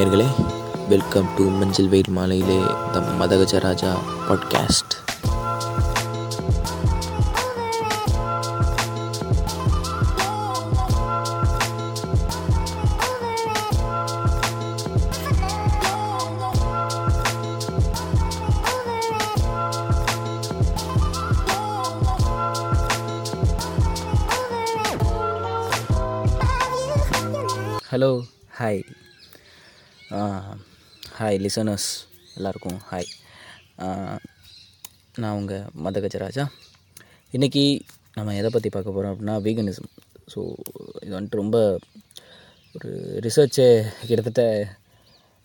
நேயர்களே 0.00 0.26
welcome 0.88 1.26
to 1.36 1.44
மஞ்சள் 1.50 1.88
வெயில் 1.88 2.10
மாலையிலே 2.10 2.56
த 2.92 3.00
மதகஜராஜா 3.18 3.90
பாட்காஸ்ட் 4.28 4.79
லிசனர்ஸ் 31.50 31.86
எல்லாருக்கும் 32.38 32.76
ஹாய். 32.88 33.08
நான் 35.22 35.36
உங்கள் 35.38 35.62
மதகஜராஜா. 35.84 36.44
இன்றைக்கி 37.36 37.62
நம்ம 38.16 38.34
எதை 38.40 38.50
பற்றி 38.56 38.68
பார்க்க 38.74 38.94
போகிறோம் 38.96 39.12
அப்படின்னா 39.12 39.34
வீகனிசம் 39.46 39.88
ஸோ 40.32 40.40
இது 41.04 41.12
வந்துட்டு 41.16 41.40
ரொம்ப 41.42 41.56
ஒரு 42.74 42.90
ரிசர்ச்சு 43.26 43.66
கிட்டத்தட்ட 44.08 44.44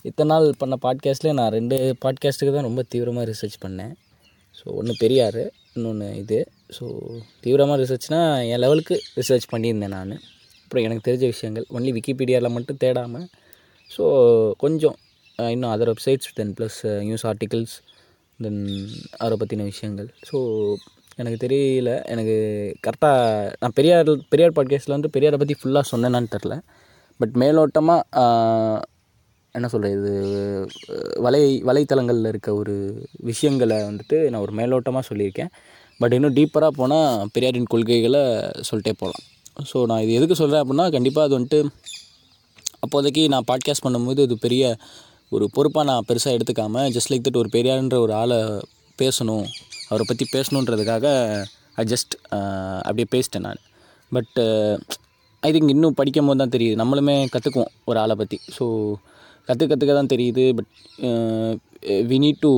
இத்தனை 0.09 0.29
நாள் 0.33 0.45
பண்ண 0.63 0.77
பாட்காஸ்ட்லேயே 0.85 1.37
நான் 1.39 1.55
ரெண்டு 1.57 1.77
பாட்காஸ்ட்டுக்கு 2.05 2.53
தான் 2.57 2.67
ரொம்ப 2.69 2.83
தீவிரமாக 2.93 3.25
ரிசர்ச் 3.31 3.57
பண்ணேன். 3.65 3.95
ஸோ 4.59 4.65
ஒன்று 4.81 4.95
பெரியார் 5.03 5.41
இன்னொன்று 5.75 6.09
இது. 6.23 6.39
ஸோ 6.77 6.85
தீவிரமாக 7.45 7.79
ரிசர்ச்னால் 7.83 8.29
என் 8.51 8.63
லெவலுக்கு 8.65 8.97
ரிசர்ச் 9.21 9.49
பண்ணியிருந்தேன் 9.55 9.95
நான். 9.97 10.13
அப்புறம் 10.65 10.85
எனக்கு 10.89 11.07
தெரிஞ்ச 11.09 11.25
விஷயங்கள் 11.33 11.67
ஒன்லி 11.77 11.93
விக்கிபீடியாவில் 11.97 12.55
மட்டும் 12.57 12.81
தேடாமல் 12.85 13.27
ஸோ 13.89 14.05
கொஞ்சம் 14.65 14.99
Uh, 15.39 15.47
இன்னும் 15.53 15.71
other 15.71 15.89
websites 15.91 16.29
then 16.35 16.51
plus 16.57 16.77
news 17.05 17.23
articles 17.29 17.73
then 18.39 18.59
அவரை 19.17 19.35
பற்றின 19.39 19.63
விஷயங்கள். 19.69 20.07
ஸோ 20.27 20.37
எனக்கு 21.21 21.37
தெரியல. 21.43 21.89
எனக்கு 22.13 22.35
கரெக்டாக 22.85 23.49
நான் 23.61 23.73
பெரியார் 23.77 24.11
பெரியார் 24.31 24.55
பாட்காஸ்ட்டில் 24.57 24.95
வந்து 24.95 25.09
பெரியாரை 25.15 25.37
பற்றி 25.41 25.55
ஃபுல்லாக 25.61 25.85
சொன்னேனான்னு 25.91 26.29
தெரில 26.35 26.55
பட் 27.19 27.33
மேலோட்டமாக 27.41 28.01
uh, 28.21 28.77
என்ன 29.55 29.67
சொல்கிறது 29.73 29.97
இது 29.99 30.13
uh, 30.95 31.09
வலை 31.25 31.41
வலைத்தளங்களில் 31.69 32.29
இருக்க 32.31 32.53
ஒரு 32.61 32.75
விஷயங்களை 33.31 33.79
வந்துட்டு 33.89 34.19
நான் 34.29 34.43
ஒரு 34.45 34.55
மேலோட்டமாக 34.59 35.05
சொல்லியிருக்கேன். 35.09 35.51
பட் 35.99 36.15
இன்னும் 36.17 36.37
டீப்பராக 36.37 36.73
போனால் 36.79 37.25
பெரியாரின் 37.35 37.71
கொள்கைகளை 37.73 38.23
சொல்லிட்டே 38.69 38.93
போகலாம். 39.01 39.25
ஸோ 39.71 39.79
நான் 39.91 40.03
இது 40.05 40.15
எதுக்கு 40.19 40.37
சொல்கிறேன் 40.41 40.63
அப்படின்னா 40.63 40.87
கண்டிப்பாக 40.95 41.27
அது 41.27 41.37
வந்துட்டு 41.39 41.61
அப்போதைக்கு 42.85 43.25
நான் 43.33 43.49
பாட்காஸ்ட் 43.51 43.85
பண்ணும்போது 43.85 44.23
இது 44.27 44.37
பெரிய 44.45 44.63
ஒரு 45.31 45.45
பொறுப்பாக 45.55 45.85
நான் 45.89 46.07
பெருசாக 46.09 46.35
எடுத்துக்காமல் 46.37 46.89
ஜஸ்ட் 46.95 47.11
லைக் 47.11 47.25
தட் 47.27 47.39
ஒரு 47.41 47.49
பெரியார்ன்ற 47.55 47.97
ஒரு 48.05 48.13
ஆளை 48.21 48.37
பேசணும் 48.99 49.45
அவரை 49.89 50.05
பற்றி 50.09 50.25
பேசணுன்றதுக்காக 50.35 51.05
ஐ 51.81 51.83
ஜஸ்ட் 51.93 52.13
அப்படியே 52.87 53.07
பேசிட்டேன் 53.15 53.45
நான். 53.47 53.61
பட் 54.11 54.37
ஐ 55.43 55.49
திங்க் 55.55 55.73
இன்னும் 55.73 55.97
படிக்கும் 55.99 56.29
போது 56.29 56.41
தான் 56.41 56.53
தெரியுது. 56.55 56.75
நம்மளுமே 56.81 57.15
கற்றுக்குவோம் 57.33 57.73
ஒரு 57.89 57.97
ஆளை 58.03 58.15
பற்றி 58.21 58.37
ஸோ 58.57 58.65
கற்று 59.47 59.65
கற்றுக்க 59.71 59.93
தான் 59.97 60.11
தெரியுது 60.13 60.45
பட் 60.57 60.71
வி 62.11 62.17
நீட் 62.23 62.41
டு 62.45 62.51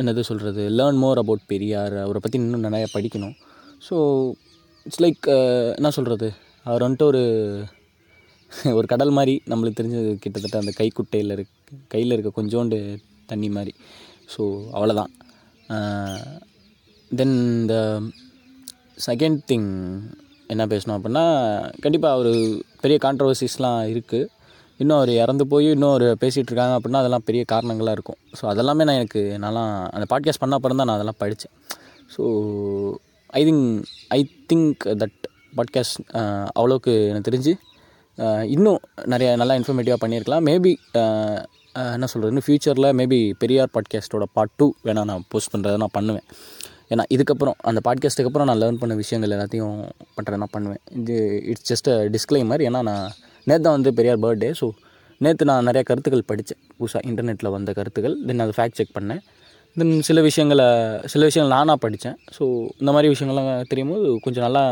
என்னது 0.00 0.22
சொல்கிறது 0.30 0.64
லேர்ன் 0.78 0.98
மோர் 1.04 1.20
அபவுட் 1.22 1.44
பெரியார் 1.52 1.94
அவரை 2.04 2.20
பற்றி 2.24 2.38
இன்னும் 2.42 2.66
நிறையா 2.66 2.88
படிக்கணும். 2.96 3.36
ஸோ 3.86 3.96
இட்ஸ் 4.86 5.02
லைக் 5.04 5.24
என்ன 5.78 5.90
சொல்கிறது 5.98 6.28
அவர் 6.66 6.84
வந்துட்டு 6.84 7.08
ஒரு 7.12 7.22
ஒரு 8.78 8.86
கடல் 8.92 9.12
மாதிரி 9.16 9.34
நம்மளுக்கு 9.50 9.78
தெரிஞ்சது 9.80 10.10
கிட்டத்தட்ட 10.22 10.56
அந்த 10.62 10.72
கைக்குட்டையில் 10.78 11.32
இருக் 11.34 11.52
கையில் 11.92 12.14
இருக்க 12.14 12.30
கொஞ்சோண்டு 12.38 12.78
தண்ணி 13.30 13.48
மாதிரி. 13.56 13.72
ஸோ 14.32 14.42
அவ்வளோதான் 14.76 15.12
தென் 17.10 17.36
இந்த 17.62 17.74
செகண்ட் 19.06 19.40
திங் 19.50 19.68
என்ன 20.52 20.64
பேசணும் 20.72 20.96
அப்படின்னா 20.96 21.24
கண்டிப்பாக 21.84 22.20
ஒரு 22.22 22.32
பெரிய 22.82 22.96
கான்ட்ரவர்சிஸ்லாம் 23.04 23.80
இருக்குது 23.92 24.30
இன்னும் 24.80 24.98
அவர் 24.98 25.12
இறந்து 25.22 25.44
போய் 25.52 25.68
இன்னும் 25.74 25.92
அவர் 25.92 26.06
பேசிகிட்டு 26.22 26.50
இருக்காங்க 26.52 26.74
அப்படின்னா 26.78 27.02
அதெல்லாம் 27.02 27.26
பெரிய 27.28 27.42
காரணங்களாக 27.52 27.96
இருக்கும். 27.96 28.18
ஸோ 28.38 28.44
அதெல்லாமே 28.52 28.86
நான் 28.88 28.98
எனக்கு 29.00 29.22
நான்லாம் 29.44 29.70
அந்த 29.94 30.06
பாட்காஸ்ட் 30.12 30.42
பண்ண 30.42 30.58
அப்புறம் 30.58 30.80
தான் 30.80 30.88
நான் 30.90 30.98
அதெல்லாம் 30.98 31.20
படித்தேன் 31.22 31.54
so 32.14 32.24
I 33.30 33.42
think 33.48 33.64
I 34.16 34.20
think 34.52 34.84
that 35.02 35.18
podcast 35.58 35.98
அவ்வளோக்கு 36.58 36.92
எனக்கு 37.10 37.28
தெரிஞ்சு 37.30 37.54
இன்னும் 38.54 38.80
நிறைய 39.12 39.30
நல்லா 39.40 39.54
இன்ஃபர்மேட்டிவாக 39.58 40.00
பண்ணியிருக்கலாம். 40.02 40.44
மேபி 40.48 40.72
என்ன 41.96 42.06
சொல்கிறது 42.12 42.30
இன்னும் 42.32 42.46
ஃப்யூச்சரில் 42.46 42.88
மேபி 43.00 43.18
பெரியார் 43.42 43.72
பாட்காஸ்ட்டோட 43.74 44.26
பார்ட் 44.36 44.54
டூ 44.60 44.66
வேணால் 44.86 45.08
நான் 45.10 45.26
போஸ்ட் 45.32 45.52
பண்ணுறதை 45.54 45.76
நான் 45.84 45.94
பண்ணுவேன். 45.98 46.26
ஏன்னா 46.92 47.04
இதுக்கப்புறம் 47.14 47.56
அந்த 47.68 47.80
பாட்காஸ்ட்டுக்கு 47.86 48.30
அப்புறம் 48.30 48.48
நான் 48.50 48.60
லேர்ன் 48.62 48.80
பண்ண 48.82 48.94
விஷயங்கள் 49.02 49.34
எல்லாத்தையும் 49.36 49.76
பண்ணுறதை 50.16 50.38
நான் 50.42 50.54
பண்ணுவேன். 50.56 50.82
இது 51.00 51.14
இட்ஸ் 51.52 51.68
ஜஸ்ட் 51.70 51.88
அ 51.94 51.98
டிஸ்க்ளைமர் 52.16 52.64
ஏன்னா 52.68 52.82
நான் 52.90 53.06
நேற்று 53.48 53.64
தான் 53.66 53.76
வந்து 53.78 53.92
பெரியார் 53.98 54.22
பர்த்டே 54.24 54.50
ஸோ 54.60 54.68
நேற்று 55.24 55.50
நான் 55.50 55.66
நிறைய 55.68 55.82
கருத்துக்கள் 55.88 56.28
படித்தேன். 56.30 56.60
புதுசாக 56.78 57.02
இன்டர்நெட்டில் 57.10 57.54
வந்த 57.56 57.70
கருத்துக்கள். 57.78 58.16
தென் 58.28 58.44
அதை 58.44 58.54
ஃபேக்ட் 58.58 58.78
செக் 58.80 58.96
பண்ணேன். 58.98 59.22
தென் 59.76 59.94
சில 60.08 60.18
விஷயங்களை 60.26 60.66
சில 61.12 61.22
விஷயங்கள் 61.28 61.54
நானாக 61.56 61.78
படித்தேன். 61.84 62.18
ஸோ 62.36 62.44
இந்த 62.80 62.90
மாதிரி 62.96 63.10
விஷயங்கள்லாம் 63.14 63.50
தெரியும் 63.70 63.92
போது 63.94 64.06
கொஞ்சம் 64.26 64.46
நல்லா 64.46 64.62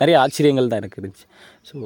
நிறைய 0.00 0.16
ஆச்சரியங்கள் 0.20 0.68
தான் 0.70 0.80
எனக்கு 0.82 1.00
இருந்துச்சு. 1.00 1.26
ஸோ 1.68 1.76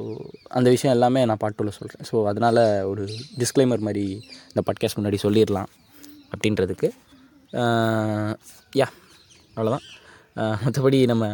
அந்த 0.57 0.67
விஷயம் 0.75 0.95
எல்லாமே 0.95 1.21
நான் 1.29 1.41
பாட்டுள்ள 1.43 1.71
சொல்கிறேன் 1.77 2.07
ஸோ 2.09 2.15
அதனால் 2.31 2.61
ஒரு 2.91 3.03
டிஸ்க்ளைமர் 3.41 3.85
மாதிரி 3.87 4.05
இந்த 4.51 4.61
பாட்காஸ்ட் 4.67 4.99
முன்னாடி 4.99 5.19
சொல்லிடலாம் 5.25 5.71
அப்படின்றதுக்கு. 6.33 6.89
யா 8.79 8.87
அவ்வளோதான் 9.55 9.85
மற்றபடி 10.63 10.99
நம்ம 11.11 11.25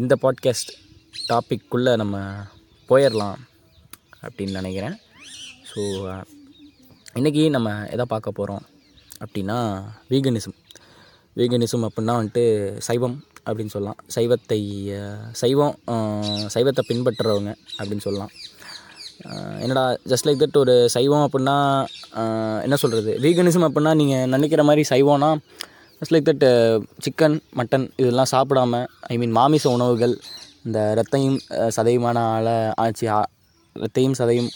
இந்த 0.00 0.14
பாட்காஸ்ட் 0.22 0.72
டாப்பிக்குள்ளே 1.30 1.92
நம்ம 2.02 2.16
போயிடலாம் 2.88 3.38
அப்படின்னு 4.26 4.58
நினைக்கிறேன். 4.60 4.96
ஸோ 5.70 5.80
இன்றைக்கி 7.18 7.42
நம்ம 7.56 7.68
எதை 7.94 8.04
பார்க்க 8.12 8.38
போகிறோம் 8.38 8.64
அப்படின்னா 9.24 9.58
வீகனிசம் 10.10 10.56
வீகனிசம் 11.36 11.86
அப்படின்னா 11.88 12.14
வந்துட்டு 12.18 12.44
சைவம் 12.86 13.16
அப்படின்னு 13.48 13.66
சொல்லலாம். 13.66 13.98
சைவத்தை 14.14 14.60
சைவம் 15.32 15.74
சைவத்தை 16.54 16.82
பின்பற்றுறவங்க 16.88 17.50
அப்படின்னு 17.78 17.98
சொல்லலாம். 17.98 18.32
என்னடா 19.60 19.84
ஜஸ்ட் 20.06 20.26
லைக் 20.26 20.42
தட் 20.42 20.56
ஒரு 20.56 20.88
சைவம் 20.88 21.24
அப்படின்னா 21.26 21.56
என்ன 22.62 22.76
சொல்கிறது 22.76 23.18
வீகனிசம் 23.18 23.66
அப்படின்னா 23.66 23.94
நீங்கள் 23.94 24.28
நினைக்கிற 24.28 24.62
மாதிரி 24.62 24.84
சைவம்னா 24.90 25.30
just 26.02 26.14
like 26.14 26.28
that 26.28 26.46
chicken 27.04 27.36
mutton 27.56 27.86
இதெல்லாம் 27.96 28.30
சாப்பிடாம 28.30 28.82
ஐ 29.06 29.18
மீன் 29.18 29.30
மாமிச 29.30 29.70
உணவுகள் 29.70 30.14
இந்த 30.64 30.78
ரத்தையும் 30.94 31.38
சதையுமான 31.76 32.18
ஆளை 32.28 32.54
ஆச்சு 32.76 33.10
ஆ- 33.10 33.30
ரத்தையும் 33.76 34.16
சதையும் 34.18 34.50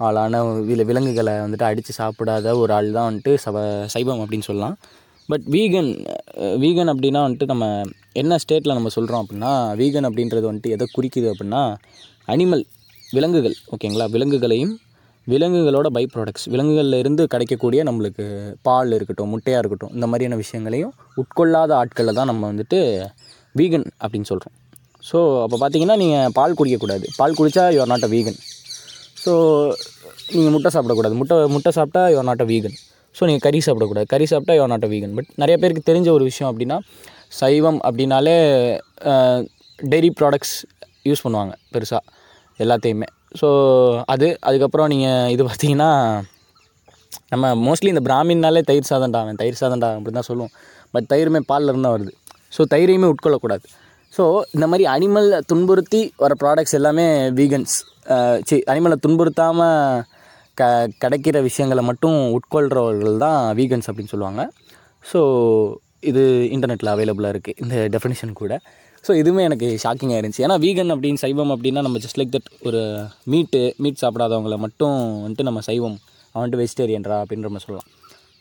ஆளான 0.00 0.38
வில 0.64 0.84
விலங்குகளை 0.84 1.32
வந்துட்டு 1.34 1.62
அடித்து 1.62 1.92
சாப்பிடாத 1.98 2.56
ஒரு 2.58 2.72
ஆள் 2.72 2.90
தான் 2.92 3.08
வந்துட்டு 3.10 3.32
சவ 3.44 3.58
சைவம் 3.86 4.20
அப்படின்னு 4.20 4.42
சொல்லலாம். 4.42 4.76
பட் 5.28 5.46
வீகன் 5.54 5.90
வீகன் 6.62 6.90
அப்படின்னா 6.92 7.20
வந்துட்டு 7.26 7.52
நம்ம 7.52 7.66
என்ன 8.12 8.38
ஸ்டேட்டில் 8.42 8.76
நம்ம 8.78 8.90
சொல்கிறோம் 8.96 9.22
அப்படின்னா 9.22 9.52
வீகன் 9.80 10.08
அப்படின்றது 10.08 10.46
வந்துட்டு 10.50 10.74
எதை 10.76 10.86
குறிக்குது 10.96 11.28
அப்படின்னா 11.32 11.62
அனிமல் 12.28 12.64
விலங்குகள் 13.10 13.56
ஓகேங்களா 13.74 14.06
விலங்குகளையும் 14.14 14.74
விலங்குகளோட 15.26 15.88
பை 15.88 16.04
ப்ராடக்ட்ஸ் 16.12 16.46
விலங்குகளில் 16.52 16.98
இருந்து 17.02 17.22
கிடைக்கக்கூடிய 17.32 17.80
நம்மளுக்கு 17.88 18.24
பால் 18.62 18.94
இருக்கட்டும் 18.96 19.32
முட்டையாக 19.32 19.62
இருக்கட்டும் 19.62 19.94
இந்த 19.96 20.06
மாதிரியான 20.06 20.38
விஷயங்களையும் 20.42 20.92
உட்கொள்ளாத 21.22 21.72
ஆட்களை 21.80 22.14
தான் 22.18 22.30
நம்ம 22.32 22.44
வந்துட்டு 22.52 22.78
வீகன் 23.60 23.86
அப்படின்னு 24.02 24.28
சொல்கிறோம் 24.32 24.54
ஸோ 25.08 25.18
அப்போ 25.44 25.56
பார்த்தீங்கன்னா 25.62 25.96
நீங்கள் 26.02 26.32
பால் 26.38 26.56
குடிக்கக்கூடாது. 26.58 27.04
பால் 27.18 27.36
குடித்தா 27.38 27.64
you're 27.74 27.90
not 27.92 28.06
a 28.08 28.10
vegan 28.14 28.38
so 29.24 29.32
நீங்கள் 30.34 30.54
முட்டை 30.54 30.70
சாப்பிடக்கூடாது. 30.74 31.14
முட்டை 31.20 31.36
முட்டை 31.54 31.70
சாப்பிட்டா 31.78 32.02
you're 32.12 32.28
not 32.30 32.44
a 32.44 32.48
vegan 32.52 32.76
so 33.16 33.22
நீங்கள் 33.28 33.44
கறி 33.46 33.58
சாப்பிடக்கூடாது. 33.66 34.08
கறி 34.12 34.26
சாப்பிட்டா 34.32 34.54
you're 34.58 34.72
not 34.72 34.86
a 34.88 34.90
vegan 34.92 35.14
but 35.18 35.28
நிறைய 35.42 35.56
பேருக்கு 35.62 35.88
தெரிஞ்ச 35.90 36.08
ஒரு 36.16 36.24
விஷயம் 36.30 36.50
அப்படின்னா 36.50 36.78
சைவம் 37.40 37.80
அப்படின்னாலே 37.88 38.36
டெய்ரி 39.92 40.10
ப்ராடக்ட்ஸ் 40.18 40.56
யூஸ் 41.08 41.24
பண்ணுவாங்க 41.24 41.54
பெருசாக 41.74 42.02
எல்லாத்தையுமே. 42.64 43.08
ஸோ 43.40 43.48
அது 44.12 44.26
அதுக்கப்புறம் 44.48 44.90
நீங்கள் 44.92 45.32
இது 45.34 45.42
பார்த்தீங்கன்னா 45.48 45.90
நம்ம 47.32 47.54
மோஸ்ட்லி 47.66 47.90
இந்த 47.92 48.02
பிராமின்னாலே 48.08 48.60
தயிர் 48.68 48.90
சாதம்டா 48.90 49.20
அவன். 49.24 49.38
தயிர் 49.40 49.60
சாதம்டா 49.60 49.88
அப்படி 49.96 50.14
தான் 50.18 50.28
சொல்லுவோம். 50.30 50.52
பட் 50.94 51.06
தயிருமே 51.12 51.40
பாலில் 51.50 51.70
இருந்தால் 51.72 51.94
வருது. 51.96 52.12
ஸோ 52.56 52.64
தயிரையுமே 52.72 53.08
உட்கொள்ளக்கூடாது. 53.12 53.64
ஸோ 54.16 54.24
இந்த 54.54 54.66
மாதிரி 54.70 54.84
அனிமலை 54.94 55.38
துன்புறுத்தி 55.50 56.00
வர 56.24 56.34
ப்ராடக்ட்ஸ் 56.42 56.76
எல்லாமே 56.78 57.06
வீகன்ஸ் 57.38 57.74
சி 58.48 58.56
அனிமலை 58.72 58.96
துன்புறுத்தாமல் 59.04 60.02
க 60.60 60.64
கிடைக்கிற 61.02 61.36
விஷயங்களை 61.48 61.82
மட்டும் 61.90 62.16
உட்கொள்கிறவர்கள் 62.36 63.16
தான் 63.24 63.40
வீகன்ஸ் 63.58 63.88
அப்படின்னு 63.90 64.12
சொல்லுவாங்க. 64.14 64.42
ஸோ 65.04 65.20
இது 66.10 66.22
இன்டர்நெட்டில் 66.54 66.92
அவைலபிளாக 66.94 67.34
இருக்குது 67.34 67.58
இந்த 67.64 67.76
டெஃபினிஷன் 67.94 68.32
கூட. 68.40 68.54
ஸோ 69.04 69.12
இதுவுமே 69.20 69.42
எனக்கு 69.48 69.66
ஷாக்கிங்காக 69.82 70.20
இருந்துச்சு. 70.20 70.44
ஏன்னா 70.46 70.56
வீகன் 70.64 70.92
அப்படின்னு 70.94 71.22
சைவம் 71.24 71.52
அப்படின்னா 71.54 71.82
நம்ம 71.86 71.98
ஜஸ்ட் 72.04 72.18
லைக் 72.20 72.32
தட் 72.36 72.50
ஒரு 72.68 72.80
மீட்டு 73.32 73.60
மீட் 73.84 74.02
சாப்பிடாதவங்களை 74.02 74.58
மட்டும் 74.64 74.96
வந்துட்டு 75.24 75.48
நம்ம 75.48 75.62
சைவம் 75.68 75.96
அவன் 76.32 76.42
வந்துட்டு 76.42 76.62
வெஜிடேரியன்றா 76.62 77.18
அப்படின்ற 77.24 77.50
மாதிரி 77.52 77.66
சொல்லலாம். 77.66 77.90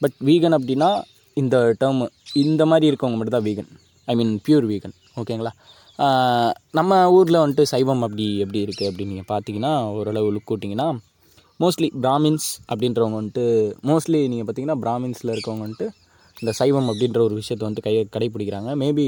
பட் 0.03 0.15
வீகன் 0.29 0.57
அப்படின்னா 0.59 0.89
இந்த 1.37 1.57
டேர்ம் 1.81 2.01
இந்த 2.43 2.63
மாதிரி 2.71 2.89
இருக்கவங்க 2.91 3.17
மட்டும் 3.19 3.37
தான் 3.37 3.47
vegan 3.49 3.69
I 4.11 4.13
mean 4.19 4.33
pure 4.45 4.65
vegan 4.71 4.95
ஓகேங்களா 5.21 5.51
நம்ம 6.77 6.91
ஊரில் 7.17 7.41
வந்துட்டு 7.41 7.65
சைவம் 7.73 8.01
அப்படி 8.05 8.25
எப்படி 8.43 8.59
இருக்குது 8.65 8.87
அப்படின்னு 8.89 9.13
நீங்கள் 9.13 9.29
பார்த்தீங்கன்னா 9.33 9.73
ஓரளவு 9.97 10.31
லுக் 10.35 10.49
கூட்டிங்கன்னா 10.51 10.87
மோஸ்ட்லி 11.59 11.87
பிராமின்ஸ் 12.03 12.47
அப்படின்றவங்க 12.71 13.17
வந்துட்டு 13.19 13.45
மோஸ்ட்லி 13.89 14.19
நீங்கள் 14.31 14.47
பார்த்தீங்கன்னா 14.47 14.77
பிராமின்ஸில் 14.83 15.31
இருக்கவங்க 15.35 15.63
வந்துட்டு 15.65 15.87
இந்த 16.37 16.51
சைவம் 16.51 16.89
அப்படின்ற 16.91 17.19
ஒரு 17.27 17.35
விஷயத்தை 17.41 17.63
வந்துட்டு 17.67 17.85
கை 17.87 17.93
கடைப்பிடிக்கிறாங்க 18.15 18.71
மேபி 18.81 19.05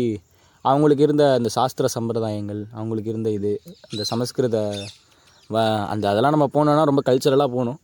அவங்களுக்கு 0.66 1.04
இருந்த 1.04 1.34
அந்த 1.34 1.50
சாஸ்திர 1.50 1.88
சம்பிரதாயங்கள் 1.96 2.62
அவங்களுக்கு 2.74 3.10
இருந்த 3.10 3.30
இது 3.32 3.52
அந்த 3.90 4.04
சமஸ்கிருத 4.04 4.58
வ 5.50 5.58
அந்த 5.94 6.06
அதெல்லாம் 6.12 6.36
நம்ம 6.36 6.48
போனோன்னா 6.54 6.86
ரொம்ப 6.92 7.02
கல்ச்சரலாக 7.10 7.50
போகணும். 7.56 7.80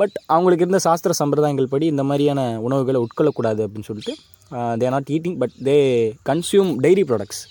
பட் 0.00 0.16
அவங்களுக்கு 0.26 0.64
இருந்த 0.64 0.80
சாஸ்திர 0.86 1.12
சம்பிரதாயங்கள் 1.18 1.72
படி 1.74 1.86
இந்த 1.86 2.02
மாதிரியான 2.02 2.40
உணவுகளை 2.60 3.00
உட்கொள்ளக்கூடாது 3.04 3.60
அப்படின்னு 3.66 3.88
சொல்லிட்டு 3.90 4.14
they 4.80 4.88
not 4.94 5.12
eating 5.16 5.38
but 5.42 5.54
they 5.68 5.76
consume 6.30 6.72
dairy 6.86 7.04
products 7.10 7.42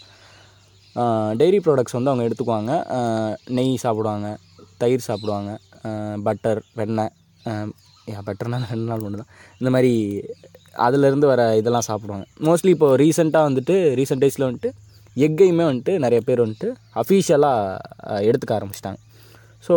dairy 1.39 1.59
products 1.63 1.95
வந்து 1.97 2.11
அவங்க 2.11 2.25
எடுத்துக்குவாங்க. 2.27 2.73
Uh, 2.97 3.31
நெய் 3.57 3.73
சாப்பிடுவாங்க 3.75 4.27
தயிர் 4.77 5.07
சாப்பிடுவாங்க. 5.07 5.51
பட்டர் 6.27 6.61
வெண்ணெய் 6.79 7.13
யா 8.11 8.19
பட்டர்னால் 8.27 8.65
ரெண்டு 8.71 8.87
நாள் 8.89 9.03
ஒன்று 9.07 9.21
தான். 9.21 9.31
இந்த 9.59 9.69
மாதிரி 9.75 9.93
அதுலேருந்து 10.85 11.27
வர 11.31 11.41
இதெல்லாம் 11.59 11.87
சாப்பிடுவாங்க. 11.89 12.25
மோஸ்ட்லி 12.47 12.71
இப்போ 12.75 12.87
ரீசெண்டாக 13.01 13.47
வந்துட்டு 13.49 13.75
ரீசெண்ட் 13.99 14.23
டேஸில் 14.23 14.47
வந்துட்டு 14.47 14.71
எக்கையுமே 15.25 15.65
வந்துட்டு 15.69 15.93
நிறைய 16.05 16.21
பேர் 16.27 16.43
வந்துட்டு 16.45 16.69
அஃபீஷியலாக 17.01 18.23
எடுத்துக்க 18.29 18.53
ஆரம்பிச்சிட்டாங்க. 18.57 18.99
ஸோ 19.67 19.75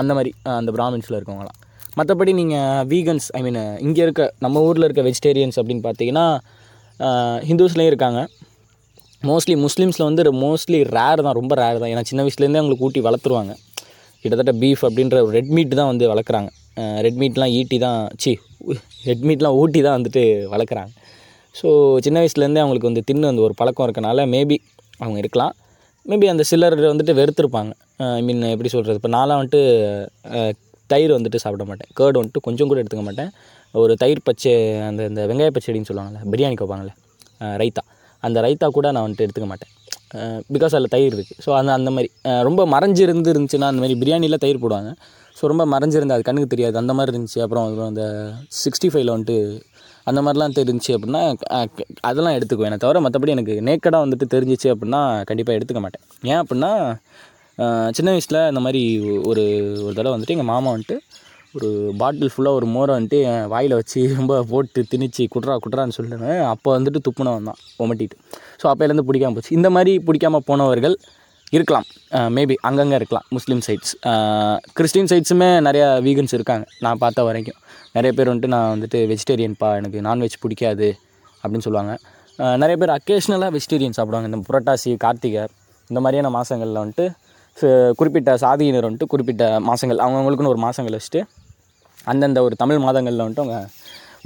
அந்த 0.00 0.12
மாதிரி 0.18 0.30
அந்த 0.58 0.72
பிராமின்ஸில் 0.76 1.18
இருக்கவங்களாம் 1.18 1.58
மற்றபடி 1.98 2.32
நீங்கள் 2.40 2.84
வீகன்ஸ் 2.92 3.28
ஐ 3.38 3.40
மீன் 3.46 3.60
இங்கே 3.86 4.02
இருக்க 4.06 4.24
நம்ம 4.44 4.60
ஊரில் 4.66 4.86
இருக்க 4.88 5.02
வெஜிடேரியன்ஸ் 5.08 5.58
அப்படின்னு 5.60 5.84
பார்த்தீங்கன்னா 5.86 6.26
ஹிந்துஸ்லேயும் 7.48 7.92
இருக்காங்க. 7.92 8.20
மோஸ்ட்லி 9.30 9.54
முஸ்லீம்ஸில் 9.64 10.06
வந்து 10.08 10.32
மோஸ்ட்லி 10.44 10.80
ரேர் 10.96 11.24
தான் 11.26 11.36
ரொம்ப 11.40 11.52
ரேர் 11.62 11.80
தான். 11.82 11.90
ஏன்னா 11.94 12.04
சின்ன 12.10 12.22
வயசுலேருந்தே 12.26 12.60
அவங்களுக்கு 12.60 12.86
ஊட்டி 12.88 13.00
வளர்த்துருவாங்க. 13.06 13.54
கிட்டத்தட்ட 14.22 14.52
பீஃப் 14.62 14.82
அப்படின்ற 14.88 15.18
ரெட் 15.36 15.52
மீட் 15.56 15.74
தான் 15.80 15.90
வந்து 15.92 16.04
வளர்க்குறாங்க. 16.12 16.48
ரெட் 17.04 17.18
மீட்லாம் 17.22 17.52
ஈட்டி 17.58 17.76
தான் 17.86 17.98
சி 18.22 18.32
ரெட் 19.08 19.24
மீட்லாம் 19.28 19.56
ஊட்டி 19.60 19.80
தான் 19.86 19.96
வந்துட்டு 19.98 20.22
வளர்க்குறாங்க. 20.54 20.90
ஸோ 21.58 21.68
சின்ன 22.04 22.18
வயசுலேருந்தே 22.22 22.62
அவங்களுக்கு 22.62 22.90
வந்து 22.90 23.02
தின்னு 23.08 23.30
அந்த 23.32 23.42
ஒரு 23.46 23.54
பழக்கம் 23.60 23.86
இருக்கனால 23.88 24.26
மேபி 24.34 24.56
அவங்க 25.02 25.18
இருக்கலாம். 25.22 25.54
மேபி 26.10 26.26
அந்த 26.32 26.44
சிலர் 26.50 26.76
வந்துட்டு 26.92 27.14
வெறுத்திருப்பாங்க. 27.20 27.72
ஐ 28.18 28.22
மீன் 28.28 28.42
எப்படி 28.54 28.70
சொல்கிறது 28.74 29.00
இப்போ 29.00 29.10
நான்லாம் 29.16 29.40
வந்துட்டு 29.40 29.62
தயிர் 30.92 31.12
வந்துட்டு 31.16 31.38
சாப்பிட 31.44 31.64
மாட்டேன். 31.70 31.90
கேர்டு 31.98 32.20
வந்துட்டு 32.20 32.42
கொஞ்சம் 32.46 32.68
கூட 32.70 32.78
எடுத்துக்க 32.82 33.04
மாட்டேன். 33.08 33.30
ஒரு 33.82 33.94
தயிர் 34.02 34.26
பச்சை 34.28 34.52
அந்த 34.88 35.00
இந்த 35.10 35.22
வெங்காய 35.30 35.52
பச்சடின்னு 35.56 35.88
சொல்லுவாங்கள்ல 35.90 36.30
பிரியாணிக்கு 36.34 36.64
வைப்பாங்கள்ல 36.64 36.94
ரைத்தா. 37.62 37.82
அந்த 38.22 38.38
ரைத்தா 38.46 38.68
கூட 38.76 38.86
நான் 38.94 39.04
வந்துட்டு 39.06 39.26
எடுத்துக்க 39.26 39.48
மாட்டேன். 39.50 39.72
பிகாஸ் 40.52 40.74
அதில் 40.76 40.88
தயிர் 40.88 41.14
இருக்குது 41.16 41.40
ஸோ 41.46 41.54
அந்த 41.54 41.72
அந்த 41.72 41.90
மாதிரி 41.90 42.08
ரொம்ப 42.42 42.66
மறைஞ்சு 42.66 42.98
இருந்து 42.98 43.32
இருந்துச்சுன்னா 43.32 43.68
அந்த 43.72 43.82
மாதிரி 43.82 43.98
பிரியாணியில் 44.00 44.38
தயிர் 44.38 44.62
போடுவாங்க. 44.62 44.90
ஸோ 45.36 45.46
ரொம்ப 45.46 45.66
மறைஞ்சிருந்து 45.66 46.12
அது 46.12 46.22
கண்ணுக்கு 46.22 46.46
தெரியாது. 46.46 46.76
அந்த 46.76 46.94
மாதிரி 46.94 47.18
இருந்துச்சு. 47.18 47.40
அப்புறம் 47.40 47.64
அப்புறம் 47.64 47.88
அந்த 47.88 48.04
சிக்ஸ்டி 48.60 48.88
ஃபைவ்ல 48.92 49.14
வந்துட்டு 49.16 49.36
அந்த 50.04 50.22
மாதிரிலாம் 50.22 50.56
தெரிஞ்சுச்சு 50.58 50.92
அப்படின்னா 50.96 51.34
க- 51.38 51.86
அதெல்லாம் 52.00 52.34
எடுத்துக்குவேன். 52.34 52.76
தவிர 52.76 53.00
மற்றபடி 53.00 53.28
எனக்கு 53.28 53.60
நேக்கடாக 53.60 54.04
வந்துட்டு 54.04 54.26
தெரிஞ்சிச்சு 54.34 54.68
அப்படின்னா 54.74 55.24
கண்டிப்பாக 55.24 55.58
எடுத்துக்க 55.58 55.80
மாட்டேன். 55.80 56.04
ஏன் 56.22 56.40
அப்படின்னா 56.42 56.72
சின்ன 57.90 58.10
வயசில் 58.10 58.48
இந்த 58.48 58.60
மாதிரி 58.60 58.82
ஒரு 59.22 59.44
ஒரு 59.84 59.94
தடவை 59.94 60.18
வந்துட்டு 60.18 60.30
எங்கள் 60.30 60.44
மாமா 60.44 60.72
வந்துட்டு 60.72 60.96
ஒரு 61.58 61.68
பாட்டில் 62.00 62.32
ஃபுல்லாக 62.32 62.58
ஒரு 62.58 62.66
மோரை 62.74 62.92
வந்துட்டு 62.96 63.18
என் 63.28 63.46
வாயில் 63.52 63.74
வச்சு 63.78 64.00
ரொம்ப 64.18 64.34
போட்டு 64.50 64.80
திணிச்சு 64.90 65.22
குட்றா 65.34 65.54
குட்றான்னு 65.64 65.96
சொல்லிடுவேன் 65.98 66.40
அப்போ 66.50 66.68
வந்துட்டு 66.76 67.00
துப்புனவன் 67.06 67.48
தான் 67.50 67.60
ஒமட்டிட்டு 67.84 68.16
ஸோ 68.60 68.66
அப்போலேருந்து 68.70 69.04
பிடிக்காம 69.08 69.34
போச்சு. 69.36 69.52
இந்த 69.58 69.68
மாதிரி 69.76 69.92
பிடிக்காமல் 70.08 70.44
போனவர்கள் 70.50 70.96
இருக்கலாம். 71.56 71.86
மேபி 72.36 72.54
அங்கங்கே 72.68 72.96
இருக்கலாம் 73.00 73.26
முஸ்லீம் 73.36 73.62
சைட்ஸ் 73.66 73.92
கிறிஸ்டின் 74.78 75.10
சைட்ஸுமே 75.12 75.48
நிறையா 75.68 75.86
வீகன்ஸ் 76.06 76.34
இருக்காங்க 76.38 76.64
நான் 76.86 77.00
பார்த்த 77.04 77.24
வரைக்கும். 77.28 77.58
நிறைய 77.96 78.10
பேர் 78.18 78.30
வந்துட்டு 78.32 78.52
நான் 78.56 78.72
வந்துட்டு 78.74 79.00
வெஜிடேரியன்ப்பா 79.12 79.70
எனக்கு 79.80 80.00
நான்வெஜ் 80.08 80.36
பிடிக்காது 80.44 80.88
அப்படின்னு 81.42 81.66
சொல்லுவாங்க. 81.68 81.94
நிறைய 82.62 82.76
பேர் 82.80 82.92
அக்கேஷ்னலாக 82.98 83.52
வெஜிடேரியன் 83.56 83.96
சாப்பிடுவாங்க. 83.98 84.28
இந்த 84.32 84.40
புரட்டாசி 84.50 84.92
கார்த்திகை 85.06 85.44
இந்த 85.90 86.00
மாதிரியான 86.04 86.30
மாதங்களில் 86.36 86.82
வந்துட்டு 86.82 87.06
குறிப்பிட்ட 88.00 88.30
சாதியினர் 88.42 88.86
வந்துட்டு 88.86 89.10
குறிப்பிட்ட 89.12 89.44
மாதங்கள் 89.68 90.00
அவங்கவுங்களுக்குன்னு 90.04 90.54
ஒரு 90.54 90.62
மாதங்கள் 90.66 90.96
வச்சுட்டு 90.96 91.20
அந்தந்த 92.12 92.42
ஒரு 92.46 92.54
தமிழ் 92.62 92.84
மாதங்களில் 92.86 93.24
வந்துட்டு 93.24 93.44
அவங்க 93.44 93.58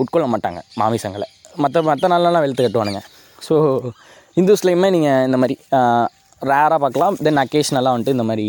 உட்கொள்ள 0.03 0.27
மாட்டாங்க 0.33 0.61
மாமிசங்களை. 0.81 1.29
மற்ற 1.63 1.83
மற்ற 1.89 2.09
நாள்லாம் 2.13 2.45
வெளுத்து 2.45 2.65
கட்டுவானுங்க. 2.67 3.01
ஸோ 3.47 3.55
இந்துஸ்லேயுமே 4.41 4.89
நீங்கள் 4.97 5.25
இந்த 5.29 5.39
மாதிரி 5.43 5.57
ரேராக 6.51 6.79
பார்க்கலாம். 6.85 7.17
தென் 7.25 7.41
அக்கேஷ்னலாக 7.43 7.95
வந்துட்டு 7.95 8.17
இந்த 8.17 8.27
மாதிரி 8.29 8.47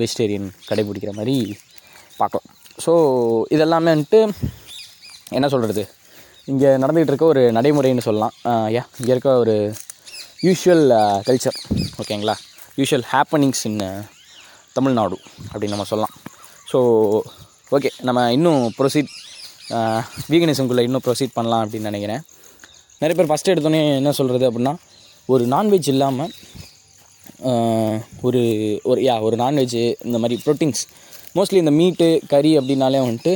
வெஜிடேரியன் 0.00 0.48
கடைபிடிக்கிற 0.68 1.12
மாதிரி 1.18 1.36
பார்க்கலாம். 2.20 2.46
ஸோ 2.84 2.92
இதெல்லாமே 3.56 3.90
வந்துட்டு 3.94 4.20
என்ன 5.36 5.46
சொல்கிறது 5.54 5.82
இங்கே 6.52 6.68
நடந்துகிட்டு 6.82 7.12
இருக்க 7.12 7.26
ஒரு 7.34 7.42
நடைமுறைன்னு 7.56 8.06
சொல்லலாம். 8.08 8.34
யா 8.76 8.82
இங்கே 9.00 9.12
இருக்க 9.14 9.30
ஒரு 9.44 9.54
யூஷுவல் 10.46 10.84
கல்ச்சர் 11.28 11.58
ஓகேங்களா 12.02 12.34
யூஷுவல் 12.80 13.06
ஹேப்பனிங்ஸ் 13.12 13.64
இன் 13.68 13.80
தமிழ்நாடு 14.76 15.16
அப்படின்னு 15.50 15.74
நம்ம 15.74 15.88
சொல்லலாம். 15.92 16.14
ஸோ 16.70 16.78
ஓகே 17.74 17.90
நம்ம 18.08 18.20
இன்னும் 18.34 18.60
ப்ரொசீட் 18.76 19.08
வீகனிசம்குள்ளே 20.32 20.82
இன்னும் 20.88 21.02
ப்ரொசீட் 21.06 21.32
பண்ணலாம் 21.38 21.62
அப்படின்னு 21.64 21.88
நினைக்கிறேன். 21.90 22.22
நிறைய 23.00 23.14
பேர் 23.18 23.28
ஃபஸ்ட்டு 23.30 23.52
எடுத்தோன்னே 23.52 23.80
என்ன 24.00 24.10
சொல்கிறது 24.18 24.44
அப்படின்னா 24.48 24.74
ஒரு 25.32 25.44
நான்வெஜ் 25.54 25.88
இல்லாமல் 25.94 26.30
ஒரு 28.26 28.42
ஒரு 28.90 29.00
யா 29.08 29.16
ஒரு 29.26 29.36
நான்வெஜ்ஜு 29.42 29.82
இந்த 30.08 30.18
மாதிரி 30.22 30.36
ப்ரோட்டீன்ஸ் 30.44 30.82
மோஸ்ட்லி 31.38 31.60
இந்த 31.64 31.74
மீட்டு 31.80 32.08
கறி 32.32 32.52
அப்படின்னாலே 32.60 33.02
வந்துட்டு 33.06 33.32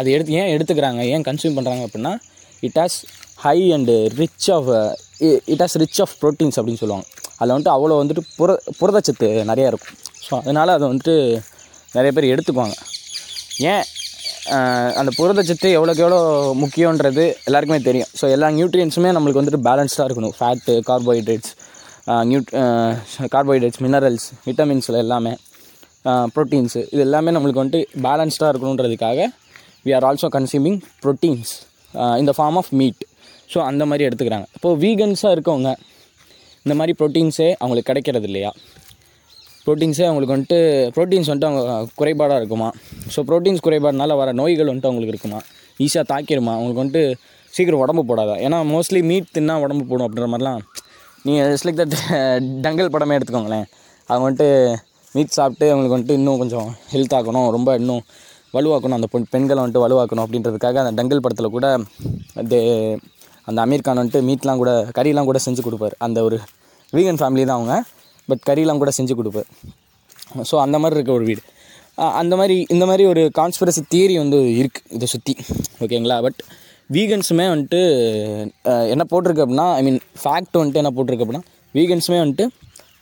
அது 0.00 0.08
எடுத்து 0.16 0.38
ஏன் 0.40 0.52
எடுத்துக்கிறாங்க 0.56 1.02
ஏன் 1.14 1.26
கன்சியூம் 1.28 1.56
பண்ணுறாங்க 1.58 1.82
அப்படின்னா 1.88 2.12
it 2.68 2.78
has 2.82 2.98
high 3.46 3.58
and 3.76 3.96
rich 4.20 4.50
of 4.58 4.70
it 5.52 5.62
has 5.64 5.78
rich 5.82 6.00
of 6.04 6.14
proteins 6.22 6.58
அப்படின்னு 6.60 6.82
சொல்லுவாங்க. 6.84 7.06
அதில் 7.38 7.54
வந்துட்டு 7.54 7.76
அவ்வளோ 7.76 7.98
வந்துட்டு 8.02 8.22
புர 8.38 8.56
புரதச்சத்து 8.80 9.28
நிறையா 9.50 9.68
இருக்கும். 9.72 9.96
ஸோ 10.26 10.32
அதனால் 10.42 10.76
அதை 10.76 10.86
வந்துட்டு 10.92 11.16
நிறைய 11.96 12.12
பேர் 12.16 12.32
எடுத்துக்குவாங்க. 12.34 12.76
ஏன் 13.72 13.84
அந்த 15.00 15.10
புரதச்சத்து 15.18 15.68
எவ்வளோக்கு 15.76 16.02
எவ்வளோ 16.04 16.20
முக்கியன்றது 16.62 17.24
எல்லாருக்குமே 17.48 17.80
தெரியும். 17.88 18.10
ஸோ 18.20 18.24
எல்லா 18.34 18.48
நியூட்ரியன்ஸுமே 18.58 19.10
நம்மளுக்கு 19.16 19.40
வந்துட்டு 19.40 19.60
பேலன்ஸ்டாக 19.68 20.06
இருக்கணும். 20.08 20.34
Fat 20.38 20.74
carbohydrates 20.90 21.52
nude 22.30 22.50
carbohydrates 23.34 23.82
minerals 23.86 24.26
விட்டமின்ஸில் 24.46 25.00
எல்லாமே 25.04 25.34
ப்ரோட்டீன்ஸு 26.36 26.80
இது 26.92 27.02
எல்லாமே 27.06 27.30
நம்மளுக்கு 27.36 27.62
வந்துட்டு 27.62 27.82
பேலன்ஸ்டாக 28.06 28.50
இருக்கணுன்றதுக்காக 28.52 29.26
we 29.86 29.92
are 29.98 30.06
also 30.10 30.30
consuming 30.36 30.78
proteins 31.04 31.52
இந்த 32.22 32.32
ஃபார்ம் 32.38 32.58
ஆஃப் 32.60 32.72
மீட் 32.80 33.02
ஸோ 33.52 33.58
அந்த 33.70 33.82
மாதிரி 33.90 34.06
எடுத்துக்கிறாங்க. 34.08 34.46
இப்போது 34.56 34.78
வீகன்ஸாக 34.84 35.34
இருக்கவங்க 35.36 35.70
இந்த 36.66 36.74
மாதிரி 36.78 36.94
ப்ரோட்டீன்ஸே 37.00 37.50
அவங்களுக்கு 37.60 37.90
கிடைக்கிறது 37.90 38.26
இல்லையா 38.30 38.50
ப்ரோட்டீன்ஸே 39.68 40.04
அவங்களுக்கு 40.08 40.34
வந்துட்டு 40.36 40.58
ப்ரோட்டீன்ஸ் 40.96 41.30
வந்துட்டு 41.30 41.50
அவங்க 41.50 41.62
குறைபாடாக 42.00 42.40
இருக்குமா? 42.42 42.68
ஸோ 43.14 43.22
ப்ரோட்டீன்ஸ் 43.30 43.64
குறைபாடுனால 43.66 44.16
வர 44.20 44.32
நோய்கள் 44.40 44.70
வந்துட்டு 44.70 44.90
அவங்களுக்கு 44.90 45.14
இருக்குமா? 45.14 45.40
ஈஸியாக 45.84 46.06
தாக்கிடுமா 46.12 46.52
அவங்களுக்கு 46.58 46.82
வந்துட்டு 46.82 47.02
சீக்கிரம் 47.56 47.82
உடம்பு 47.84 48.02
போடாதா? 48.10 48.34
ஏன்னா 48.46 48.58
மோஸ்ட்லி 48.74 49.00
மீட் 49.10 49.28
தின்னா 49.36 49.54
உடம்பு 49.64 49.84
போடும் 49.90 50.06
அப்படின்ற 50.06 50.28
மாதிரிலாம் 50.32 50.60
நீங்கள் 51.26 51.46
இட்ஸ் 51.52 51.64
லைக் 51.66 51.80
தட் 51.80 51.96
டங்கல் 52.64 52.90
படமே 52.94 53.16
எடுத்துக்கோங்களேன். 53.18 53.66
அவங்க 54.08 54.24
வந்துட்டு 54.26 54.48
மீட் 55.16 55.36
சாப்பிட்டு 55.36 55.66
அவங்களுக்கு 55.72 55.96
வந்துட்டு 55.96 56.16
இன்னும் 56.20 56.40
கொஞ்சம் 56.42 56.68
ஹெல்த் 56.92 57.14
ஆக்கணும் 57.18 57.48
ரொம்ப 57.56 57.76
இன்னும் 57.80 58.02
வலுவாக்கணும் 58.56 58.98
அந்த 58.98 59.08
பெண் 59.12 59.28
பெண்களை 59.34 59.60
வந்துட்டு 59.62 59.84
வலுவாக்கணும் 59.84 60.24
அப்படின்றதுக்காக 60.24 60.78
அந்த 60.82 60.92
டங்கல் 60.98 61.22
படத்தில் 61.24 61.54
கூட 61.56 61.66
அது 62.42 62.58
அந்த 63.48 63.58
அமீர் 63.64 63.86
கான் 63.86 64.00
வந்துட்டு 64.02 64.22
மீட்லாம் 64.28 64.60
கூட 64.62 64.72
கறிலாம் 64.96 65.28
கூட 65.30 65.38
செஞ்சு 65.46 65.62
கொடுப்பார். 65.66 65.94
அந்த 66.06 66.18
ஒரு 66.28 66.38
வீகன் 66.92 67.20
ஃபேமிலி 67.20 67.44
தான் 67.48 67.58
அவங்க. 67.58 67.76
பட் 68.30 68.42
கறிலாம் 68.48 68.82
கூட 68.82 68.92
செஞ்சு 68.98 69.14
கொடுப்பேன். 69.20 69.48
ஸோ 70.50 70.54
அந்த 70.64 70.76
மாதிரி 70.82 70.96
இருக்க 70.98 71.12
ஒரு 71.18 71.26
வீடு. 71.30 71.42
அந்த 72.20 72.34
மாதிரி 72.40 72.56
இந்த 72.74 72.84
மாதிரி 72.88 73.04
ஒரு 73.12 73.22
கான்ஸ்பிரசி 73.38 73.82
தியரி 73.92 74.16
வந்து 74.22 74.38
இருக்குது 74.60 74.88
இதை 74.96 75.06
சுற்றி 75.12 75.34
ஓகேங்களா 75.84 76.16
பட் 76.26 76.40
வீகன்ஸுமே 76.96 77.46
வந்துட்டு 77.52 77.80
என்ன 78.92 79.04
போட்டிருக்கு 79.12 79.44
அப்படின்னா 79.44 79.66
ஐ 79.78 79.82
மீன் 79.86 80.00
ஃபேக்ட் 80.22 80.58
வந்துட்டு 80.60 80.80
என்ன 80.82 80.92
போட்டிருக்கு 80.96 81.24
அப்படின்னா 81.26 81.44
வீகன்ஸுமே 81.78 82.18
வந்துட்டு 82.24 82.46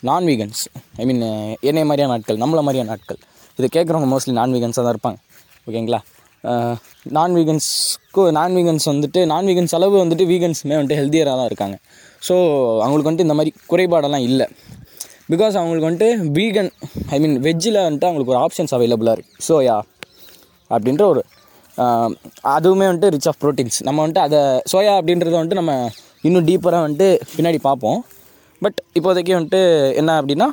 நான் 0.08 0.26
வீகன்ஸ் 0.30 0.62
ஐ 1.02 1.04
மீன் 1.08 1.22
என்னைய 1.68 1.84
மாதிரியான 1.90 2.12
நாட்கள் 2.14 2.40
நம்மள 2.42 2.62
மாதிரியான 2.66 2.90
நாட்கள் 2.92 3.18
இதை 3.58 3.68
கேட்குறவங்க 3.76 4.08
மோஸ்ட்லி 4.12 4.34
நான் 4.38 4.54
வீகன்ஸாக 4.56 4.84
தான் 4.86 4.94
இருப்பாங்க. 4.96 5.18
ஓகேங்களா 5.68 6.00
நான் 7.16 7.32
வீகன்ஸ்க்கு 7.38 8.24
நான் 8.38 8.56
வீகன்ஸ் 8.58 8.86
வந்துட்டு 8.92 9.20
நான் 9.30 9.46
வீகன்ஸ் 9.50 9.74
அளவு 9.78 9.96
வந்துட்டு 10.02 10.24
வீகன்ஸுமே 10.32 10.74
வந்துட்டு 10.78 10.98
ஹெல்த்தியராக 11.00 11.36
தான் 11.40 11.48
இருக்காங்க. 11.50 11.76
ஸோ 12.26 12.34
அவங்களுக்கு 12.84 13.08
வந்துட்டு 13.10 13.28
இந்த 13.28 13.38
மாதிரி 13.38 13.52
குறைபாடெல்லாம் 13.70 14.26
இல்லை. 14.30 14.46
பிகாஸ் 15.32 15.54
அவங்களுக்கு 15.60 15.88
வந்துட்டு 15.88 16.08
வீகன் 16.36 16.70
ஐ 17.14 17.16
மீன் 17.22 17.36
வெஜ்ஜில் 17.46 17.78
வந்துட்டு 17.84 18.08
அவங்களுக்கு 18.08 18.32
ஒரு 18.34 18.40
ஆப்ஷன்ஸ் 18.46 18.74
அவைலபிளாக 18.76 19.14
இருக்குது 19.16 19.44
சோயா 19.48 19.76
அப்படின்ற 20.70 21.04
ஒரு 21.12 21.22
அதுவுமே 22.56 22.86
வந்துட்டு 22.88 23.10
ரிச் 23.14 23.28
ஆஃப் 23.30 23.40
ப்ரோட்டீன்ஸ் 23.42 23.78
நம்ம 23.88 23.98
வந்துட்டு 24.02 24.26
அதை 24.26 24.40
சோயா 24.72 24.92
அப்படின்றத 25.00 25.34
வந்துட்டு 25.38 25.60
நம்ம 25.60 25.74
இன்னும் 26.28 26.46
டீப்பராக 26.50 26.84
வந்துட்டு 26.86 27.08
பின்னாடி 27.34 27.58
பார்ப்போம். 27.66 27.98
பட் 28.62 28.78
இப்போதைக்கு 28.98 29.32
வந்துட்டு 29.38 29.60
என்ன 30.00 30.14
அப்படின்னா 30.20 30.48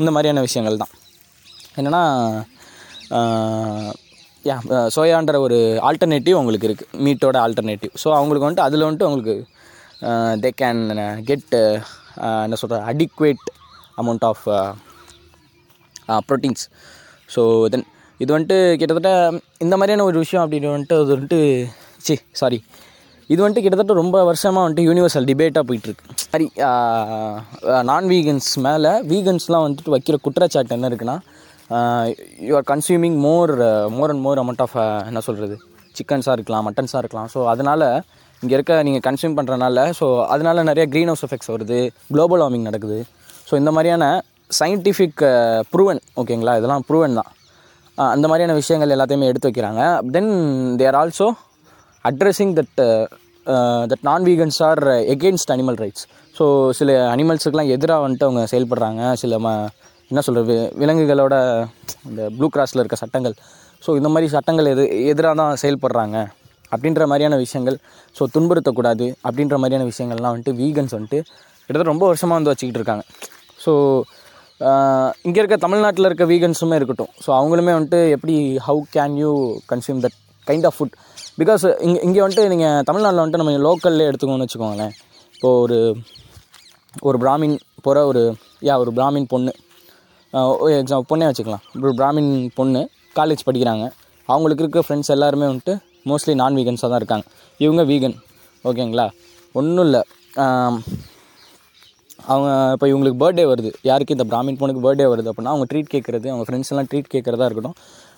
இந்த 0.00 0.10
மாதிரியான 0.14 0.42
விஷயங்கள் 0.46 0.80
தான். 0.82 0.92
என்னென்னா 1.78 2.02
யா 4.44 4.56
சோயான்ற 4.94 5.36
ஒரு 5.44 5.58
ஆல்டர்னேட்டிவ் 5.88 6.38
உங்களுக்கு 6.40 6.66
இருக்குது 6.68 6.98
மீட்டோட 7.04 7.36
ஆல்டர்னேட்டிவ் 7.44 7.92
ஸோ 8.02 8.08
அவங்களுக்கு 8.18 8.46
வந்துட்டு 8.46 8.66
அதில் 8.68 8.86
வந்துட்டு 8.86 9.08
அவங்களுக்கு 9.08 9.36
தே 10.42 10.50
கேன் 10.62 10.82
கெட் 11.30 11.56
என்ன 12.46 12.58
சொல்கிற 12.62 12.80
adequate 12.90 13.46
amount 14.02 14.24
of 14.30 14.44
proteins 16.28 16.64
so 17.34 17.42
then 17.74 17.86
இது 18.22 18.30
வந்துட்டு 18.34 18.58
கிட்டத்தட்ட 18.80 19.12
இந்த 19.64 19.74
மாதிரியான 19.78 20.04
ஒரு 20.10 20.18
விஷயம் 20.24 20.42
அப்படின்னு 20.44 20.74
வந்துட்டு 20.74 20.98
அது 21.02 21.14
வந்துட்டு 21.16 21.40
சி 22.06 22.14
சாரி 22.40 22.58
இது 23.32 23.40
வந்துட்டு 23.42 23.62
கிட்டத்தட்ட 23.64 23.94
ரொம்ப 24.00 24.16
வருஷமாக 24.28 24.62
வந்துட்டு 24.64 24.84
யூனிவர்சல் 24.88 25.26
டிபேட்டாக 25.30 25.64
போயிட்டுருக்கு. 25.68 26.04
சரி 26.32 26.46
நான் 27.88 28.06
வீகன்ஸ் 28.12 28.50
மேலே 28.66 28.92
வீகன்ஸ்லாம் 29.12 29.64
வந்துட்டு 29.64 29.94
வைக்கிற 29.94 30.18
குற்றச்சாட்டு 30.26 30.76
என்ன 30.76 30.90
இருக்குன்னா 30.90 31.16
you 32.48 32.52
are 32.58 32.68
consuming 32.72 33.16
more 33.26 33.52
more 33.96 34.12
and 34.14 34.24
more 34.26 34.40
amount 34.42 34.62
of 34.66 34.76
என்ன 35.10 35.22
சொல்கிறது 35.28 35.56
சிக்கன்ஸாக 35.98 36.36
இருக்கலாம் 36.38 36.64
மட்டன்ஸாக 36.68 37.02
இருக்கலாம். 37.02 37.28
ஸோ 37.34 37.40
அதனால் 37.54 37.86
இங்கே 38.42 38.54
இருக்க 38.56 38.72
நீங்கள் 38.86 39.04
கன்சியூம் 39.08 39.36
பண்ணுறனால 39.38 39.84
ஸோ 39.98 40.06
அதனால 40.34 40.62
நிறைய 40.70 40.86
க்ரீன் 40.92 41.10
ஹவுஸ் 41.12 41.24
எஃபெக்ட்ஸ் 41.28 41.52
வருது 41.54 41.78
குளோபல் 42.14 42.42
வார்மிங் 42.44 42.68
நடக்குது. 42.70 42.98
ஸோ 43.48 43.54
இந்த 43.62 43.70
மாதிரியான 43.76 44.04
சயின்டிஃபிக் 44.60 45.22
ப்ரூவன் 45.72 46.00
ஓகேங்களா 46.20 46.54
இதெல்லாம் 46.60 46.86
ப்ரூவன் 46.88 47.18
தான். 47.20 47.30
Uh, 48.00 48.08
அந்த 48.14 48.26
மாதிரியான 48.30 48.54
விஷயங்கள் 48.60 48.92
எல்லாத்தையுமே 48.94 49.28
எடுத்து 49.30 49.48
வைக்கிறாங்க. 49.48 49.82
Then 50.14 50.32
they 50.80 50.86
are 50.88 50.98
also 51.00 51.26
addressing 52.08 52.52
that 52.58 52.80
that 53.90 54.02
non 54.08 54.24
vegans 54.28 54.58
are 54.68 54.82
against 55.14 55.52
animal 55.54 55.78
rights 55.82 56.04
so 56.38 56.44
சில 56.78 56.96
அனிமல்ஸுக்கெலாம் 57.12 57.70
எதிராக 57.76 58.02
வந்துட்டு 58.04 58.26
அவங்க 58.28 58.42
செயல்படுறாங்க. 58.52 59.02
சில 59.22 59.38
ம 59.44 59.52
என்ன 60.10 60.22
சொல்கிறது 60.26 60.56
விலங்குகளோட 60.80 61.34
இந்த 62.08 62.22
ப்ளூ 62.36 62.48
கிராஸில் 62.56 62.82
இருக்க 62.82 62.98
சட்டங்கள். 63.04 63.36
ஸோ 63.84 63.96
இந்த 64.00 64.10
மாதிரி 64.14 64.28
சட்டங்கள் 64.34 64.68
எது 64.74 64.84
எதிராக 65.12 65.34
தான் 65.42 65.60
செயல்படுறாங்க. 65.62 66.16
அப்படின்ற 66.72 67.02
மாதிரியான 67.12 67.38
விஷயங்கள். 67.44 67.78
ஸோ 68.16 68.28
துன்புறுத்தக்கூடாது. 68.34 69.08
அப்படின்ற 69.28 69.56
மாதிரியான 69.62 69.86
விஷயங்கள்லாம் 69.92 70.34
வந்துட்டு 70.34 70.54
வீகன்ஸ் 70.62 70.96
வந்துட்டு 70.98 71.20
கிட்டத்தட்ட 71.64 71.90
ரொம்ப 71.92 72.04
வருஷமாக 72.10 72.38
வந்து 72.38 72.52
வச்சுக்கிட்டு 72.52 72.80
இருக்காங்க. 72.82 73.04
ஸோ 73.66 73.74
இங்கே 75.26 75.38
இருக்க 75.42 75.56
தமிழ்நாட்டில் 75.64 76.08
இருக்க 76.08 76.24
வீகன்ஸுமே 76.32 76.76
இருக்கட்டும். 76.80 77.10
ஸோ 77.24 77.30
அவங்களுமே 77.38 77.72
வந்துட்டு 77.76 78.00
எப்படி 78.16 78.34
how 78.66 78.82
can 78.96 79.16
you 79.22 79.32
consume 79.72 80.00
that 80.04 80.16
kind 80.48 80.66
of 80.68 80.76
food 80.76 80.94
because 81.40 81.64
இங்கே 81.86 82.00
இங்கே 82.06 82.20
வந்துட்டு 82.24 82.44
நீங்கள் 82.52 82.84
தமிழ்நாட்டில் 82.88 83.22
வந்துட்டு 83.22 83.42
நம்ம 83.42 83.54
லோக்கல்லே 83.68 84.06
எடுத்துக்கோன்னு 84.10 84.46
வச்சுக்கோங்களேன். 84.46 84.92
இப்போது 85.36 85.58
ஒரு 85.64 85.78
ஒரு 87.08 87.16
பிராமின் 87.22 87.56
போகிற 87.86 88.04
ஒரு 88.10 88.22
யா 88.68 88.74
ஒரு 88.82 88.92
பிராமின் 88.98 89.26
பொண்ணு. 89.32 89.52
எக்ஸாம் 90.82 91.08
பொண்ணே 91.10 91.26
வச்சுக்கலாம். 91.30 91.64
ஒரு 91.86 91.92
பிராமின் 91.98 92.30
பொண்ணு 92.58 92.80
காலேஜ் 93.18 93.44
படிக்கிறாங்க. 93.48 93.84
அவங்களுக்கு 94.28 94.64
இருக்க 94.64 94.80
ஃப்ரெண்ட்ஸ் 94.86 95.12
எல்லாருமே 95.16 95.46
வந்துட்டு 95.50 95.74
மோஸ்ட்லி 96.10 96.34
நான் 96.40 96.56
வீகன்ஸாக 96.60 96.88
தான் 96.92 97.00
இருக்காங்க. 97.02 97.26
இவங்க 97.64 97.82
வீகன் 97.90 98.16
ஓகேங்களா 98.68 99.06
ஒன்றும் 99.60 99.86
இல்லை. 99.88 100.02
அவங்க 102.32 102.48
இப்போ 102.74 102.86
இவங்களுக்கு 102.90 103.18
பர்த்டே 103.22 103.44
வருது. 103.52 103.70
யாருக்கு 103.88 104.16
இந்த 104.16 104.26
பிராமின் 104.30 104.58
பொண்ணுக்கு 104.60 104.82
பர்த்டே 104.86 105.06
வருது 105.12 105.30
அப்படின்னா 105.30 105.52
அவங்க 105.54 105.66
ட்ரீட் 105.70 105.92
கேட்குறது 105.94 106.26
அவங்க 106.32 106.44
ஃப்ரெண்ட்ஸ் 106.48 106.70
எல்லாம் 106.72 106.88
ட்ரீட் 106.90 107.12
கேட்குறதா 107.14 107.48
இருக்கட்டும். 107.48 107.76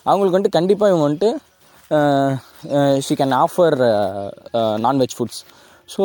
அவங்களுக்கு 0.09 0.37
வந்துட்டு 0.37 0.57
கண்டிப்பாக 0.59 0.91
இவங்க 0.91 1.05
வந்துட்டு 1.07 1.29
she 3.05 3.13
can 3.21 3.35
offer 3.43 3.75
non veg 4.85 5.15
foods 5.17 5.39
so 5.93 6.01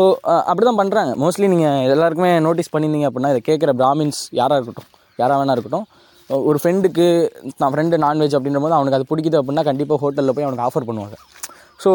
அப்படி 0.51 0.65
தான் 0.69 0.81
பண்ணுறாங்க 0.81 1.13
மோஸ்ட்லி 1.23 1.49
நீங்கள் 1.55 1.91
எல்லாருக்குமே 1.95 2.31
நோட்டீஸ் 2.47 2.71
பண்ணியிருந்தீங்க 2.75 3.09
அப்படின்னா 3.09 3.33
இதை 3.35 3.43
கேட்குற 3.49 3.71
பிராமின்ஸ் 3.81 4.21
யாராக 4.41 4.59
இருக்கட்டும் 4.61 4.89
யாராக 5.19 5.37
வேணா 5.41 5.57
இருக்கட்டும் 5.57 5.87
ஒரு 6.49 6.59
ஃப்ரெண்டுக்கு 6.61 7.07
நான் 7.61 7.73
ஃப்ரெண்டு 7.73 7.97
நான்வெஜ் 8.05 8.37
அப்படின்ற 8.37 8.61
போது 8.65 8.77
அவனுக்கு 8.79 8.99
அது 8.99 9.11
பிடிக்குது 9.11 9.39
அப்படின்னா 9.41 9.65
கண்டிப்பாக 9.71 9.99
ஹோட்டலில் 10.05 10.35
போய் 10.37 10.47
அவனுக்கு 10.47 10.67
ஆஃபர் 10.69 10.87
பண்ணுவாங்க. 10.89 11.17
ஸோ 11.83 11.91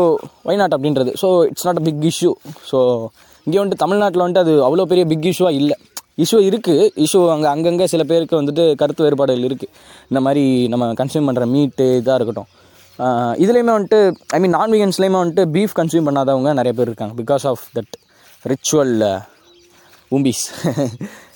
ஒய் 0.47 0.59
நாட் 0.61 0.75
அப்படின்றது? 0.77 1.11
So 1.21 1.27
it's 1.51 1.67
not 1.67 1.79
a 1.81 1.85
big 1.87 2.03
issue 2.11 2.31
so 2.71 2.79
இங்கே 3.47 3.59
வந்துட்டு 3.61 3.83
தமிழ்நாட்டில் 3.83 4.23
வந்துட்டு 4.23 4.43
அது 4.45 4.53
அவ்வளோ 4.67 4.85
பெரிய 4.91 5.05
பிக் 5.11 5.27
இஷ்யூவாக 5.31 5.59
இல்லை. 5.61 5.77
இஷ்யூ 6.23 6.39
இருக்குது 6.49 6.85
இஷ்யூ 7.05 7.21
அங்கே 7.33 7.49
அங்கங்கே 7.53 7.87
சில 7.93 8.03
பேருக்கு 8.11 8.35
வந்துட்டு 8.41 8.63
கருத்து 8.81 9.05
வேறுபாடுகள் 9.05 9.47
இருக்குது 9.49 9.71
இந்த 10.11 10.21
மாதிரி 10.27 10.43
நம்ம 10.73 10.91
கன்சியூம் 11.01 11.27
பண்ணுற 11.29 11.45
மீட்டு 11.55 11.87
இதாக 12.01 12.17
இருக்கட்டும். 12.19 12.49
இதுலேயுமே 13.43 13.73
வந்துட்டு 13.77 13.99
ஐ 14.35 14.39
மீன் 14.43 14.55
நான்வெஜன்ஸ்லேயுமே 14.59 15.19
வந்துட்டு 15.23 15.43
பீஃப் 15.55 15.75
கன்சியூம் 15.79 16.07
பண்ணாதவங்க 16.09 16.53
நிறைய 16.59 16.73
பேர் 16.77 16.89
இருக்காங்க. 16.91 17.13
பிகாஸ் 17.21 17.45
ஆஃப் 17.51 17.65
தட் 17.77 17.93
ரிச்சுவல் 18.51 18.95
உம்பிஸ் 20.17 20.45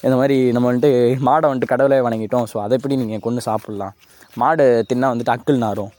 இந்த 0.05 0.15
மாதிரி 0.19 0.37
நம்ம 0.55 0.65
வந்துட்டு 0.69 0.91
மாடை 1.27 1.45
வந்துட்டு 1.49 1.71
கடவுளே 1.73 1.99
வணங்கிட்டோம். 2.05 2.45
ஸோ 2.51 2.57
அதை 2.63 2.73
எப்படி 2.79 2.95
நீங்கள் 3.01 3.23
கொண்டு 3.25 3.41
சாப்பிட்லாம்? 3.49 3.93
மாடு 4.41 4.65
தின்னா 4.89 5.11
வந்துட்டு 5.13 5.33
அக்கிள் 5.35 5.63
நாரும். 5.65 5.91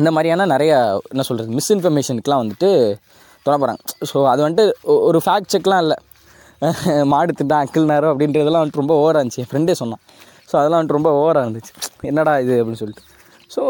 இந்த 0.00 0.10
மாதிரியான 0.16 0.46
நிறைய 0.54 0.72
என்ன 1.12 1.24
சொல்கிறது 1.28 1.56
மிஸ்இன்ஃபர்மேஷனுக்குலாம் 1.58 2.42
வந்துட்டு 2.42 2.70
தொட 3.44 3.54
போகிறாங்க 3.62 3.82
ஸோ 4.10 4.18
அது 4.32 4.40
வந்துட்டு 4.46 4.66
ஒரு 5.08 5.18
ஃபேக்ட் 5.24 5.52
செக்லாம் 5.54 5.82
இல்லை. 5.84 5.98
மாடு 7.12 7.32
திட்டான் 7.38 7.62
அக்கிள் 7.64 7.90
நேரம் 7.92 8.12
அப்படின்றதெல்லாம் 8.12 8.62
வந்துட்டு 8.62 8.82
ரொம்ப 8.82 8.94
ஓவராக 9.02 9.20
இருந்துச்சு. 9.20 9.42
என் 9.42 9.50
ஃப்ரெண்டே 9.50 9.74
சொன்னான். 9.82 10.02
ஸோ 10.50 10.54
அதெல்லாம் 10.60 10.78
வந்துட்டு 10.80 10.98
ரொம்ப 10.98 11.10
ஓவராக 11.20 11.44
இருந்துச்சு. 11.46 11.72
என்னடா 12.10 12.32
இது 12.44 12.54
அப்படின்னு 12.60 12.80
சொல்லிட்டு. 12.82 13.04
ஸோ 13.54 13.62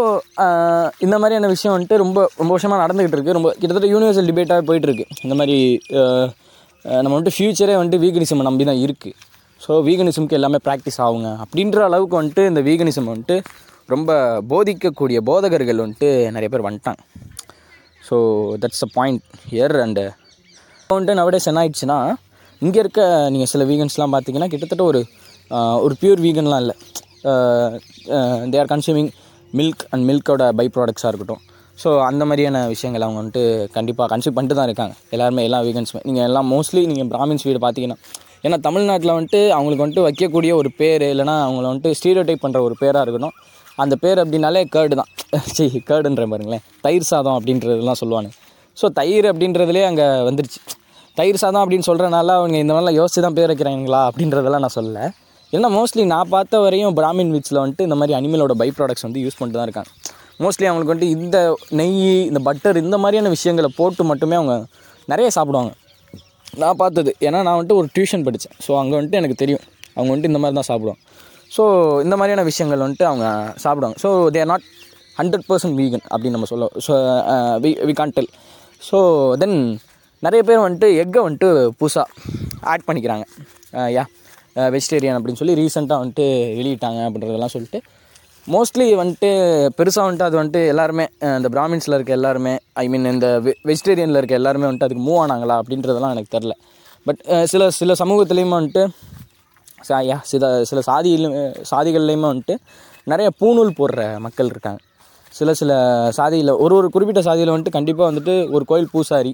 இந்த 1.05 1.17
மாதிரியான 1.23 1.49
விஷயம் 1.55 1.75
வந்துட்டு 1.75 1.97
ரொம்ப 2.05 2.19
ரொம்ப 2.41 2.51
வருஷமாக 2.55 2.79
நடந்துக்கிட்டு 2.85 3.17
இருக்குது 3.19 3.37
ரொம்ப 3.39 3.51
கிட்டத்தட்ட 3.61 3.89
யூனிவர்சல் 3.95 4.29
டிபேட்டாக 4.31 4.63
போயிட்டுருக்கு 4.69 5.07
இந்த 5.25 5.35
மாதிரி 5.41 5.57
நம்ம 7.05 7.15
வந்துட்டு 7.15 7.37
ஃப்யூச்சரே 7.37 7.75
வந்துட்டு 7.79 8.03
வீகனிசம் 8.05 8.47
நம்பி 8.49 8.65
தான் 8.71 8.81
இருக்குது 8.85 9.19
ஸோ 9.65 9.73
வீகனிசம்க்கு 9.89 10.37
எல்லாமே 10.39 10.59
ப்ராக்டிஸ் 10.67 10.99
ஆகுங்க. 11.07 11.29
அப்படின்ற 11.45 11.81
அளவுக்கு 11.89 12.17
வந்துட்டு 12.21 12.45
இந்த 12.51 12.61
வீகனிசம் 12.69 13.11
வந்துட்டு 13.13 13.37
ரொம்ப 13.95 14.11
போதிக்கக்கூடிய 14.51 15.19
போதகர்கள் 15.29 15.83
வந்துட்டு 15.85 16.09
நிறைய 16.37 16.49
பேர் 16.53 16.67
வந்துட்டாங்க. 16.69 17.01
So 18.09 18.17
that's 18.63 18.85
a 18.87 18.91
point 18.97 19.23
year 19.55 19.75
and 19.85 20.05
வந்துட்டு 20.91 21.19
நவடேஸ் 21.21 21.49
என்ன 21.51 21.61
ஆயிடுச்சுன்னா 21.63 21.99
இங்கே 22.65 22.81
இருக்க 22.85 23.03
நீங்கள் 23.35 23.51
சில 23.53 23.63
வீகன்ஸ்லாம் 23.71 24.13
பார்த்தீங்கன்னா 24.15 24.49
கிட்டத்தட்ட 24.53 24.85
ஒரு 24.91 25.01
ஒரு 25.85 25.95
பியூர் 26.01 26.21
வீகன்லாம் 26.27 26.63
இல்லை. 26.65 26.75
They 28.53 28.59
are 28.63 28.71
consuming 28.75 29.11
milk 29.59 29.83
and 29.93 30.05
மில்கோட 30.11 30.45
பை 30.59 30.67
ப்ராடக்ட்ஸாக 30.75 31.11
இருக்கட்டும். 31.13 31.41
ஸோ 31.79 31.89
அந்த 32.09 32.23
மாதிரியான 32.29 32.59
விஷயங்கள் 32.73 33.05
அவங்க 33.07 33.19
வந்துட்டு 33.21 33.43
கண்டிப்பாக 33.77 34.07
கன்சியூம் 34.13 34.37
பண்ணிட்டு 34.37 34.57
தான் 34.59 34.69
இருக்காங்க. 34.69 34.95
எல்லாருமே 35.15 35.45
எல்லா 35.49 35.61
வீகன்ஸுமே 35.69 36.03
நீங்கள் 36.09 36.27
எல்லாம் 36.29 36.49
மோஸ்ட்லி 36.55 36.83
நீங்கள் 36.91 37.11
பிராமின்ஸ் 37.15 37.47
வீடு 37.49 37.61
பார்த்தீங்கன்னா 37.65 37.99
ஏன்னா 38.47 38.57
தமிழ்நாட்டில் 38.67 39.15
வந்துட்டு 39.17 39.41
அவங்களுக்கு 39.57 39.85
வந்துட்டு 39.85 40.05
வைக்கக்கூடிய 40.09 40.53
ஒரு 40.61 40.71
பேர் 40.81 41.05
இல்லைனா 41.13 41.35
அவங்கள 41.47 41.65
வந்துட்டு 41.71 41.91
ஸ்டீரியோ 41.99 42.23
டைப் 42.29 42.45
பண்ணுற 42.45 42.61
ஒரு 42.69 42.77
பேராக 42.83 43.05
இருக்கட்டும் 43.05 43.37
அந்த 43.83 43.95
பேர் 44.05 44.21
அப்படின்னாலே 44.23 44.63
கேர்டு 44.75 44.95
தான். 45.01 45.11
சரி 45.57 45.81
கேர்டுன்ற 45.91 46.25
பாருங்களேன். 46.33 46.65
தயிர் 46.87 47.09
சாதம் 47.11 47.37
அப்படின்றதெல்லாம் 47.39 48.01
சொல்லுவாங்க 48.03 48.31
ஸோ 48.77 48.87
தயிர் 48.99 49.27
அப்படின்றதுலே 49.33 49.85
அங்கே 49.91 50.07
வந்துருச்சு. 50.29 50.61
தயிர் 51.19 51.41
சாதம் 51.43 51.63
அப்படின்னு 51.63 51.87
சொல்கிறனால 51.89 52.35
அவங்க 52.41 52.57
இந்த 52.65 52.73
மாதிரிலாம் 52.75 52.99
யோசிச்சு 52.99 53.25
தான் 53.25 53.37
பேர் 53.39 53.51
வைக்கிறாங்களா 53.53 54.01
அப்படின்றதெல்லாம் 54.09 54.65
நான் 54.65 54.77
சொல்லலை. 54.77 55.05
ஏன்னா 55.57 55.69
மோஸ்ட்லி 55.77 56.05
நான் 56.13 56.31
பார்த்த 56.35 56.61
வரையும் 56.65 56.95
பிராமின் 56.99 57.33
வீட்ஸில் 57.35 57.61
வந்துட்டு 57.63 57.87
இந்த 57.89 57.97
மாதிரி 58.01 58.15
அனிமலோட 58.19 58.55
பை 58.61 58.69
ப்ராடக்ட்ஸ் 58.77 59.07
வந்து 59.07 59.23
யூஸ் 59.25 59.37
பண்ணிட்டு 59.39 59.59
தான் 59.61 59.69
இருக்காங்க. 59.69 59.91
மோஸ்ட்லி 60.45 60.67
அவங்களுக்கு 60.69 60.93
வந்துட்டு 60.93 61.15
இந்த 61.17 61.39
நெய் 61.81 61.99
இந்த 62.31 62.41
பட்டர் 62.49 62.79
இந்த 62.85 62.99
மாதிரியான 63.03 63.33
விஷயங்களை 63.37 63.71
போட்டு 63.81 64.05
மட்டுமே 64.11 64.37
அவங்க 64.41 64.55
நிறைய 65.13 65.29
சாப்பிடுவாங்க. 65.37 65.73
நான் 66.63 66.81
பார்த்தது. 66.83 67.11
ஏன்னா 67.27 67.39
நான் 67.47 67.57
வந்துட்டு 67.59 67.79
ஒரு 67.81 67.89
டியூஷன் 67.97 68.25
படித்தேன் 68.29 68.57
ஸோ 68.67 68.73
அங்கே 68.81 68.97
வந்துட்டு 68.99 69.21
எனக்கு 69.21 69.37
தெரியும். 69.43 69.63
அவங்க 69.97 70.09
வந்துட்டு 70.13 70.33
இந்த 70.33 70.41
மாதிரி 70.43 70.57
தான் 70.61 70.71
சாப்பிடுவாங்க. 70.71 71.01
ஸோ 71.57 71.63
இந்த 72.07 72.15
மாதிரியான 72.21 72.45
விஷயங்கள் 72.51 72.85
வந்துட்டு 72.87 73.07
அவங்க 73.11 73.27
சாப்பிடுவாங்க. 73.65 73.97
So 74.05 74.11
they 74.35 74.43
are 74.45 74.51
not 74.55 74.67
hundred 75.21 75.47
percent 75.51 75.77
vegan 75.83 76.05
அப்படின்னு 76.11 76.37
நம்ம 76.37 76.49
சொல்ல 76.53 76.69
so 76.87 76.93
we 77.65 77.71
we 77.89 77.95
can 78.01 78.15
tell 78.19 78.31
so 78.89 78.99
then 79.43 79.59
நிறைய 80.23 80.41
பேர் 80.49 80.65
வந்துட்டு 80.65 80.89
எக்கை 81.03 81.21
வந்துட்டு 81.27 81.49
புதுசாக 81.81 82.07
ஆட் 82.73 82.85
பண்ணிக்கிறாங்க. 82.89 83.25
யா 83.97 84.05
வெஜிடேரியன் 84.75 85.17
அப்படின்னு 85.19 85.41
சொல்லி 85.41 85.55
ரீசெண்டாக 85.61 86.03
வந்துட்டு 86.03 86.27
வெளியிட்டாங்க 86.59 87.01
அப்படின்றதெல்லாம் 87.09 87.55
சொல்லிட்டு 87.55 87.81
மோஸ்ட்லி 88.47 88.87
வந்துட்டு 89.01 89.29
பெருசாக 89.79 90.05
வந்துட்டு 90.07 90.27
அது 90.29 90.37
வந்துட்டு 90.41 90.63
எல்லாருமே 90.73 91.05
இந்த 91.39 91.49
பிராமின்ஸில் 91.55 91.97
இருக்க 91.97 92.13
எல்லாருமே 92.13 92.55
ஐ 92.83 92.85
மீன் 92.89 93.11
இந்த 93.13 93.29
வெ 93.47 93.53
வெஜிடேரியனில் 93.71 94.19
இருக்க 94.21 94.35
எல்லாருமே 94.35 94.67
வந்துட்டு 94.67 94.89
அதுக்கு 94.89 95.05
மூவ் 95.09 95.21
ஆனாங்களா 95.25 95.57
அப்படின்றதெல்லாம் 95.63 96.15
எனக்கு 96.17 96.35
தெரில 96.37 96.55
பட் 97.07 97.21
சில 97.53 97.71
சில 97.81 97.95
சமூகத்துலேயுமே 98.03 98.57
வந்துட்டு 98.59 98.85
சா 99.89 99.99
யா 100.09 100.17
சில 100.31 100.51
சில 100.71 100.81
சாதியிலும் 100.91 101.37
சாதிகள்லேயுமே 101.71 102.29
வந்துட்டு 102.33 102.57
நிறைய 103.05 103.29
பூணூல் 103.41 103.77
போடுற 103.79 104.03
மக்கள் 104.19 104.47
இருக்காங்க. 104.47 104.81
சில 105.33 105.55
சில 105.61 105.73
சாதியில் 106.19 106.53
ஒரு 106.65 106.75
ஒரு 106.77 106.89
குறிப்பிட்ட 106.91 107.21
சாதியில் 107.23 107.53
வந்துட்டு 107.53 107.77
கண்டிப்பாக 107.77 108.07
வந்துட்டு 108.11 108.35
ஒரு 108.51 108.65
கோயில் 108.65 108.93
பூசாரி 108.93 109.33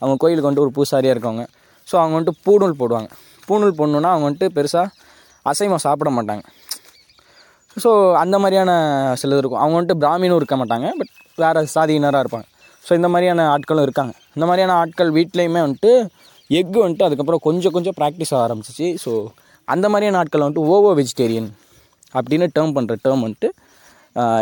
அவங்க 0.00 0.16
கோயிலுக்கு 0.22 0.48
வந்துட்டு 0.48 0.66
ஒரு 0.66 0.74
பூசாரியாக 0.78 1.14
இருக்கவங்க. 1.16 1.44
ஸோ 1.88 1.94
அவங்க 2.02 2.14
வந்துட்டு 2.18 2.42
பூணூல் 2.46 2.76
போடுவாங்க. 2.80 3.08
பூணூல் 3.48 3.76
போடணுன்னா 3.80 4.10
அவங்க 4.14 4.26
வந்துட்டு 4.28 4.48
பெருசாக 4.56 4.86
அசைவம் 5.50 5.82
சாப்பிட 5.86 6.10
மாட்டாங்க. 6.16 6.44
ஸோ 7.82 7.90
அந்த 8.22 8.36
மாதிரியான 8.42 8.70
சிலது 9.22 9.40
இருக்கும். 9.42 9.62
அவங்க 9.62 9.76
வந்துட்டு 9.78 10.00
பிராமினும் 10.02 10.38
இருக்க 10.40 10.56
மாட்டாங்க 10.60 10.86
பட் 11.00 11.12
வேறு 11.42 11.72
சாதியினராக 11.76 12.22
இருப்பாங்க. 12.24 12.46
ஸோ 12.86 12.92
இந்த 12.98 13.08
மாதிரியான 13.12 13.44
ஆட்களும் 13.54 13.86
இருக்காங்க. 13.86 14.12
இந்த 14.36 14.44
மாதிரியான 14.48 14.74
ஆட்கள் 14.82 15.10
வீட்லேயுமே 15.18 15.60
வந்துட்டு 15.66 15.92
எக்கு 16.58 16.78
வந்துட்டு 16.84 17.06
அதுக்கப்புறம் 17.06 17.42
கொஞ்சம் 17.46 17.74
கொஞ்சம் 17.76 17.96
ப்ராக்டிஸ் 18.00 18.32
ஆக 18.34 18.42
ஆரம்பிச்சிச்சு. 18.46 18.88
ஸோ 19.04 19.12
அந்த 19.74 19.86
மாதிரியான 19.92 20.18
ஆட்கள் 20.22 20.44
வந்துட்டு 20.44 20.66
ஓவோ 20.74 20.90
வெஜிடேரியன் 21.00 21.48
அப்படின்னு 22.16 22.46
டேர்ம் 22.56 22.74
பண்ணுற 22.76 22.96
டேர்ம் 23.04 23.24
வந்துட்டு 23.26 23.48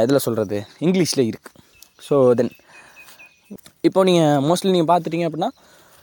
இதில் 0.04 0.25
சொல்கிறது 0.25 0.58
இங்கிலீஷில் 0.87 1.23
இருக்குது 1.30 1.62
ஸோ 2.08 2.16
தென் 2.38 2.52
இப்போ 3.85 4.05
நீங்கள் 4.05 4.43
மோஸ்ட்லி 4.49 4.71
நீங்கள் 4.71 4.91
பார்த்துட்டீங்க 4.91 5.26
அப்படின்னா 5.29 5.49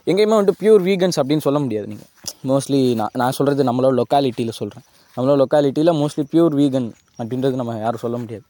எங்கேயுமே 0.08 0.36
வந்துட்டு 0.38 0.60
பியூர் 0.62 0.82
வீகன்ஸ் 0.82 1.18
அப்படின்னு 1.22 1.38
சொல்ல 1.38 1.60
முடியாது 1.60 1.88
நீங்கள் 1.88 2.10
மோஸ்ட்லி 2.50 2.96
நான் 2.96 3.14
நான் 3.14 3.32
சொல்கிறது 3.32 3.64
நம்மளோட 3.64 3.94
லொக்காலிட்டியில் 4.00 4.52
சொல்கிறேன் 4.52 4.86
நம்மளோட 5.18 5.36
லொக்காலிட்டியில் 5.42 5.94
மோஸ்ட்லி 5.94 6.24
பியூர் 6.32 6.56
வீகன் 6.56 6.90
அப்படின்றது 7.20 7.56
நம்ம 7.56 7.80
யாரும் 7.80 8.00
சொல்ல 8.00 8.18
முடியாது. 8.18 8.46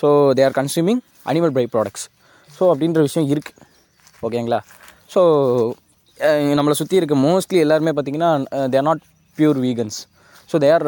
So 0.00 0.08
they 0.32 0.44
are 0.44 0.52
consuming 0.52 1.00
animal 1.26 1.50
byproducts 1.74 2.04
so 2.50 2.64
அப்படின்ற 2.72 3.00
விஷயம் 3.00 3.28
இருக்குது 3.30 3.58
ஓகேங்களா 4.22 4.60
ஸோ 5.14 5.20
நம்மளை 6.54 6.72
சுற்றி 6.72 6.96
இருக்க 6.96 7.14
மோஸ்ட்லி 7.14 7.58
எல்லாருமே 7.58 7.90
பார்த்திங்கன்னா 7.90 8.30
they 8.66 8.76
are 8.76 8.88
not 8.90 9.02
pure 9.38 9.58
vegans 9.58 9.98
so 10.52 10.58
they 10.58 10.70
are 10.72 10.86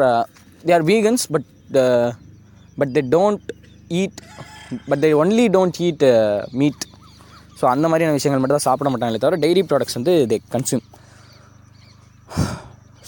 they 0.63 0.73
are 0.73 0.85
vegans 0.91 1.25
but 1.31 1.49
but 2.77 2.93
they 2.93 3.01
don't 3.09 3.47
eat 3.89 4.19
but 4.89 4.99
they 4.99 5.11
only 5.13 5.47
don't 5.57 5.79
eat 5.81 6.05
meat 6.51 6.83
so 7.59 7.65
அந்த 7.73 7.85
மாதிரியான 7.91 8.15
விஷயங்கள் 8.17 8.41
மட்டும் 8.41 8.59
தான் 8.59 8.67
சாப்பிட 8.69 8.89
மாட்டாங்களே 8.91 9.21
தவிர 9.23 9.39
டெய்ரி 9.45 9.63
ப்ராடக்ட்ஸ் 9.69 9.97
வந்து 9.99 10.13
they 10.31 10.37
consume 10.55 10.83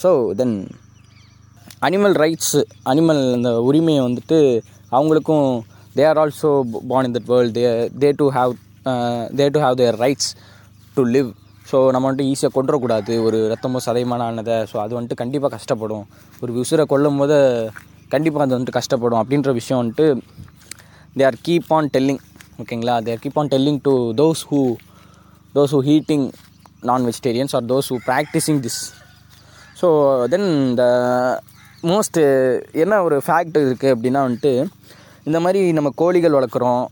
so 0.03 0.09
then 0.39 0.55
animal 1.87 2.15
rights 2.23 2.61
animal 2.91 3.21
அந்த 3.37 3.51
உரிமையை 3.69 4.01
வந்துட்டு 4.07 4.39
அவங்களுக்கும் 4.97 5.47
they 5.97 6.03
are 6.09 6.19
also 6.23 6.49
born 6.91 7.07
in 7.09 7.15
that 7.17 7.29
world 7.33 7.53
they 7.59 7.63
they 8.03 8.09
to 8.21 8.25
have 8.37 8.53
they 9.39 9.47
to 9.55 9.61
have 9.65 9.77
their 9.81 9.97
rights 10.05 10.29
to 10.97 11.03
live 11.15 11.29
so 11.69 11.77
நம்ம 11.93 12.05
வந்துட்டு 12.07 12.29
ஈஸியாக 12.31 12.53
கொண்டுறக்கூடாது 12.55 13.13
ஒரு 13.25 13.37
ரத்தமோ 13.51 13.79
சதைமான 13.85 14.23
ஆனதை. 14.29 14.55
ஸோ 14.71 14.75
அது 14.83 14.93
வந்துட்டு 14.97 15.19
கண்டிப்பாக 15.21 15.51
கஷ்டப்படும். 15.55 16.05
ஒரு 16.43 16.51
உசுரை 16.61 16.85
கொல்லும் 16.93 17.19
போது 17.21 17.37
கண்டிப்பாக 18.13 18.45
அது 18.45 18.55
வந்துட்டு 18.55 18.77
கஷ்டப்படும். 18.79 19.19
அப்படின்ற 19.21 19.51
விஷயம் 19.59 19.79
வந்துட்டு 19.81 20.07
they 21.19 21.25
are 21.29 21.37
keep 21.47 21.69
on 21.77 21.89
telling 21.95 22.21
ஓகேங்களா? 22.61 22.95
They're 23.07 23.21
keep 23.23 23.39
on 23.41 23.51
telling 23.53 23.79
to 23.87 23.93
those 24.21 24.41
who 24.51 24.61
those 25.55 25.73
who 25.75 25.81
eating 25.89 26.25
non 26.89 27.05
vegetarians 27.09 27.53
are 27.57 27.65
those 27.71 27.89
who 27.93 27.97
practising 28.09 28.61
this 28.65 28.81
so 29.81 29.87
then 30.33 30.47
இந்த 30.69 30.83
மோஸ்ட்டு 31.91 32.23
என்ன 32.83 32.99
ஒரு 33.07 33.17
ஃபேக்ட் 33.27 33.57
இருக்குது 33.67 33.93
அப்படின்னா 33.95 34.21
வந்துட்டு 34.27 34.51
இந்த 35.29 35.39
மாதிரி 35.45 35.61
நம்ம 35.77 35.89
கோழிகள் 36.01 36.37
வளர்க்குறோம் 36.37 36.83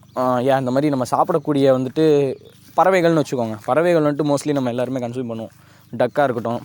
ஏன் 0.49 0.59
இந்த 0.63 0.71
மாதிரி 0.75 0.89
நம்ம 0.93 1.05
சாப்பிடக்கூடிய 1.13 1.65
வந்துட்டு 1.77 2.05
பறவைகள்னு 2.77 3.21
வச்சுக்கோங்க. 3.21 3.55
பறவைகள் 3.67 4.05
வந்துட்டு 4.05 4.29
மோஸ்ட்லி 4.31 4.53
நம்ம 4.57 4.71
எல்லாருமே 4.73 4.99
கன்சியூம் 5.03 5.31
பண்ணுவோம். 5.31 5.53
டக்காக 5.99 6.25
இருக்கட்டும் 6.27 6.61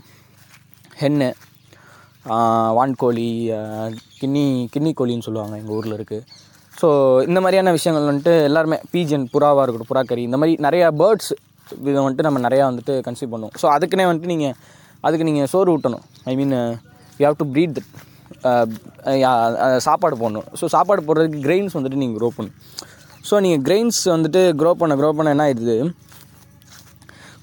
ஹென்னு 1.00 1.28
வான்கோழி 2.76 3.28
கின்னி 4.20 4.44
கின்னி 4.74 4.90
கோழின்னு 4.98 5.26
சொல்லுவாங்க 5.28 5.54
எங்கள் 5.60 5.76
ஊரில் 5.78 5.96
இருக்குது 5.98 6.26
ஸோ 6.80 6.88
இந்த 7.28 7.38
மாதிரியான 7.44 7.72
விஷயங்கள் 7.76 8.08
வந்துட்டு 8.10 8.34
எல்லாருமே 8.48 8.78
பீஜன் 8.92 9.26
புறாவாக 9.34 9.64
இருக்கட்டும் 9.64 9.90
புறாக்கறி 9.92 10.22
இந்த 10.28 10.38
மாதிரி 10.40 10.54
நிறையா 10.66 10.86
பேர்ட்ஸ் 11.00 11.32
இதை 11.88 11.98
வந்துட்டு 12.04 12.26
நம்ம 12.28 12.40
நிறையா 12.46 12.64
வந்துட்டு 12.70 12.94
கன்சியூம் 13.06 13.32
பண்ணுவோம். 13.34 13.54
ஸோ 13.60 13.66
அதுக்குன்னே 13.76 14.06
வந்துட்டு 14.10 14.32
நீங்கள் 14.34 14.54
அதுக்கு 15.06 15.28
நீங்கள் 15.28 15.48
சோறு 15.52 15.70
ஊட்டணும். 15.74 16.04
I 16.30 16.34
mean 16.40 16.54
you 17.18 17.24
have 17.26 17.38
to 17.42 17.46
breed 17.54 17.74
that 17.78 17.92
சாப்பாடு 19.86 20.16
போடணும். 20.22 20.46
ஸோ 20.60 20.64
சாப்பாடு 20.74 21.02
போடுறதுக்கு 21.08 21.44
கிரெயின்ஸ் 21.46 21.76
வந்துட்டு 21.78 22.00
நீங்கள் 22.02 22.18
க்ரோ 22.20 22.30
பண்ணணும். 22.38 22.58
ஸோ 23.28 23.34
நீங்கள் 23.44 23.62
கிரெயின்ஸ் 23.68 24.00
வந்துட்டு 24.14 24.42
க்ரோ 24.62 24.72
பண்ண 24.80 24.96
க்ரோ 25.00 25.10
பண்ண 25.18 25.34
என்ன 25.34 25.44
ஆயிடுது? 25.48 25.76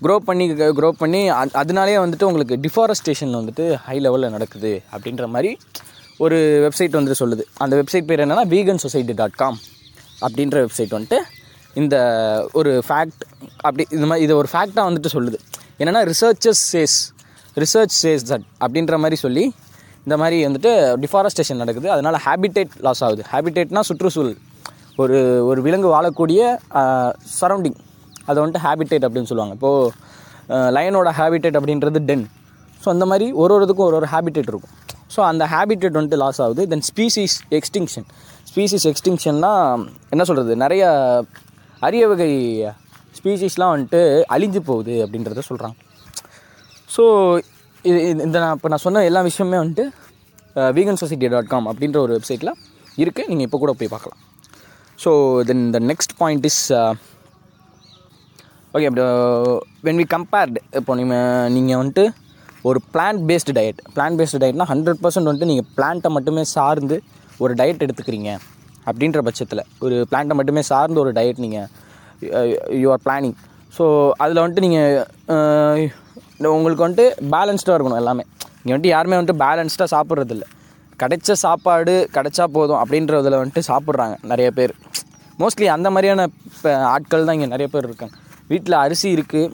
க்ரோ 0.05 0.15
பண்ணி 0.27 0.45
க்ரோ 0.77 0.89
பண்ணி 1.01 1.21
அது 1.39 1.51
அதனாலே 1.61 1.97
வந்துட்டு 2.03 2.27
உங்களுக்கு 2.29 2.55
டிஃபாரஸ்டேஷன் 2.65 3.33
வந்துட்டு 3.39 3.65
ஹை 3.87 3.97
லெவலில் 4.05 4.33
நடக்குது 4.35 4.71
அப்படின்ற 4.93 5.25
மாதிரி 5.33 5.51
ஒரு 6.23 6.37
வெப்சைட் 6.65 6.97
வந்துட்டு 6.97 7.21
சொல்லுது. 7.23 7.43
அந்த 7.63 7.73
வெப்சைட் 7.81 8.07
பேர் 8.09 8.23
என்னென்னா 8.25 8.45
வீகன் 8.53 8.81
சொசைட்டி 8.85 9.13
டாட் 9.21 9.37
காம் 9.41 9.57
அப்படின்ற 10.25 10.57
வெப்சைட் 10.65 10.93
வந்துட்டு 10.97 11.19
இந்த 11.81 11.95
ஒரு 12.59 12.71
ஃபேக்ட் 12.87 13.23
அப்படி 13.67 13.83
இந்த 13.97 14.05
மாதிரி 14.11 14.25
இதை 14.27 14.35
ஒரு 14.41 14.49
ஃபேக்டாக 14.53 14.85
வந்துட்டு 14.89 15.11
சொல்லுது. 15.15 15.37
என்னென்னா 15.81 16.01
researchers 16.11 16.63
says 16.73 16.97
research 17.63 17.95
says 18.03 18.25
that 18.31 18.45
அப்படின்ற 18.65 18.97
மாதிரி 19.03 19.19
சொல்லி 19.25 19.43
இந்த 20.05 20.15
மாதிரி 20.21 20.37
வந்துட்டு 20.47 20.71
டிஃபாரஸ்டேஷன் 21.03 21.61
நடக்குது. 21.63 21.87
அதனால் 21.95 22.17
ஹேபிடேட் 22.25 22.73
லாஸ் 22.85 23.03
ஆகுது. 23.07 23.23
ஹேபிடேட்னா 23.31 23.83
சுற்றுச்சூழல். 23.89 24.37
ஒரு 25.01 25.17
ஒரு 25.49 25.59
விலங்கு 25.65 25.89
வாழக்கூடிய 25.95 26.41
சரௌண்டிங் 27.39 27.77
அதை 28.27 28.37
வந்துட்டு 28.41 28.63
ஹேபிடேட் 28.67 29.05
அப்படின்னு 29.07 29.29
சொல்லுவாங்க. 29.31 29.55
இப்போது 29.57 29.91
லயனோட 30.75 31.09
ஹேபிடேட் 31.19 31.57
அப்படின்றது 31.59 31.99
டென் 32.09 32.25
ஸோ 32.83 32.87
அந்த 32.95 33.05
மாதிரி 33.11 33.25
ஒரு 33.41 33.51
ஒருத்துக்கும் 33.57 33.87
ஒரு 33.89 33.97
ஒரு 33.99 34.07
ஹேபிடேட் 34.13 34.49
இருக்கும். 34.51 34.75
ஸோ 35.11 35.21
அந்த 35.23 35.43
ஹேபிட்டட் 35.45 35.97
வந்துட்டு 35.97 36.17
லாஸ் 36.17 36.41
ஆகுது. 36.41 36.61
தென் 36.67 36.85
ஸ்பீசிஸ் 36.89 37.35
எக்ஸ்டிங்ஷன் 37.51 38.05
ஸ்பீசிஸ் 38.45 38.85
எக்ஸ்டிங்ஷன்னா 38.87 39.51
என்ன 40.09 40.23
சொல்கிறது 40.23 40.55
நிறைய 40.55 40.83
அரிய 41.81 42.07
வகை 42.07 42.29
ஸ்பீசிஸ்லாம் 43.17 43.73
வந்துட்டு 43.73 44.01
அழிஞ்சு 44.29 44.59
போகுது 44.61 44.93
அப்படின்றத 45.05 45.43
சொல்கிறாங்க 45.47 45.77
ஸோ 46.89 47.03
இது 47.85 47.97
இது- 48.05 48.23
இந்த 48.25 48.37
நான் 48.39 48.55
இப்போ 48.55 48.69
நான் 48.69 48.77
சொன்ன 48.79 49.03
எல்லா 49.03 49.21
விஷயமே 49.21 49.57
வந்துட்டு 49.57 49.85
வீகன் 50.71 50.95
சொசைட்டி 50.95 51.27
டாட் 51.27 51.47
காம் 51.47 51.67
அப்படின்ற 51.67 51.97
ஒரு 51.97 52.13
வெப்சைட்டில் 52.17 52.51
இருக்குது 52.97 53.27
நீங்கள் 53.27 53.47
இப்போ 53.47 53.57
கூட 53.57 53.71
போய் 53.71 53.87
பார்க்கலாம். 53.87 54.19
So 54.99 55.11
then 55.43 55.63
the 55.71 55.79
next 55.89 56.13
point 56.17 56.45
is 56.45 56.63
okay 58.73 58.85
அப்படி 58.85 59.03
வென் 59.83 59.97
வி 59.97 60.05
கம்பேர்டு 60.07 60.59
இப்போ 60.73 60.95
நீங்கள் 60.95 61.49
நீங்கள் 61.51 61.79
வந்துட்டு 61.81 62.03
ஒரு 62.69 62.79
plant 62.93 63.23
based 63.29 63.53
diet 63.57 63.79
plant 63.95 64.17
based 64.19 64.39
டயட்னா 64.41 64.67
hundred 64.71 64.99
percent 65.03 65.27
வந்துட்டு 65.29 65.49
நீங்கள் 65.51 65.67
பிளான்ட்டை 65.77 66.09
மட்டுமே 66.15 66.43
சார்ந்து 66.55 66.97
ஒரு 67.43 67.53
டயட் 67.59 67.83
எடுத்துக்கிறீங்க 67.85 68.31
அப்படின்ற 68.89 69.19
பட்சத்தில். 69.27 69.63
ஒரு 69.85 69.95
பிளான்ட்டை 70.09 70.35
மட்டுமே 70.39 70.61
சார்ந்து 70.71 71.01
ஒரு 71.03 71.11
டயட் 71.17 71.41
நீங்கள் 71.45 71.67
யூ 72.83 72.87
ஆர் 72.95 73.03
பிளானிங் 73.07 73.35
ஸோ 73.77 73.85
அதில் 74.23 74.41
வந்துட்டு 74.43 74.65
நீங்கள் 74.67 76.53
உங்களுக்கு 76.57 76.85
வந்துட்டு 76.85 77.07
பேலன்ஸ்டாக 77.33 77.75
இருக்கணும் 77.77 78.01
எல்லாமே. 78.03 78.23
இங்கே 78.61 78.73
வந்துட்டு 78.73 78.93
யாருமே 78.95 79.17
வந்துட்டு 79.17 79.41
பேலன்ஸ்டாக 79.45 79.89
சாப்பிட்றதில்ல. 79.95 80.45
கிடைச்ச 81.01 81.31
சாப்பாடு 81.45 81.93
கிடைச்சா 82.15 82.45
போதும் 82.55 82.79
அப்படின்றதில் 82.81 83.39
வந்துட்டு 83.41 83.63
சாப்பிட்றாங்க 83.71 84.15
நிறைய 84.31 84.47
பேர். 84.57 84.73
மோஸ்ட்லி 85.41 85.67
அந்த 85.75 85.87
மாதிரியான 85.93 86.25
இப்போ 86.55 86.71
ஆட்கள் 86.93 87.27
தான் 87.27 87.37
இங்கே 87.37 87.49
நிறைய 87.53 87.67
பேர் 87.73 87.87
இருக்காங்க. 87.89 88.15
வீட்டில் 88.51 88.81
அரிசி 88.85 89.07
இருக்குது 89.17 89.53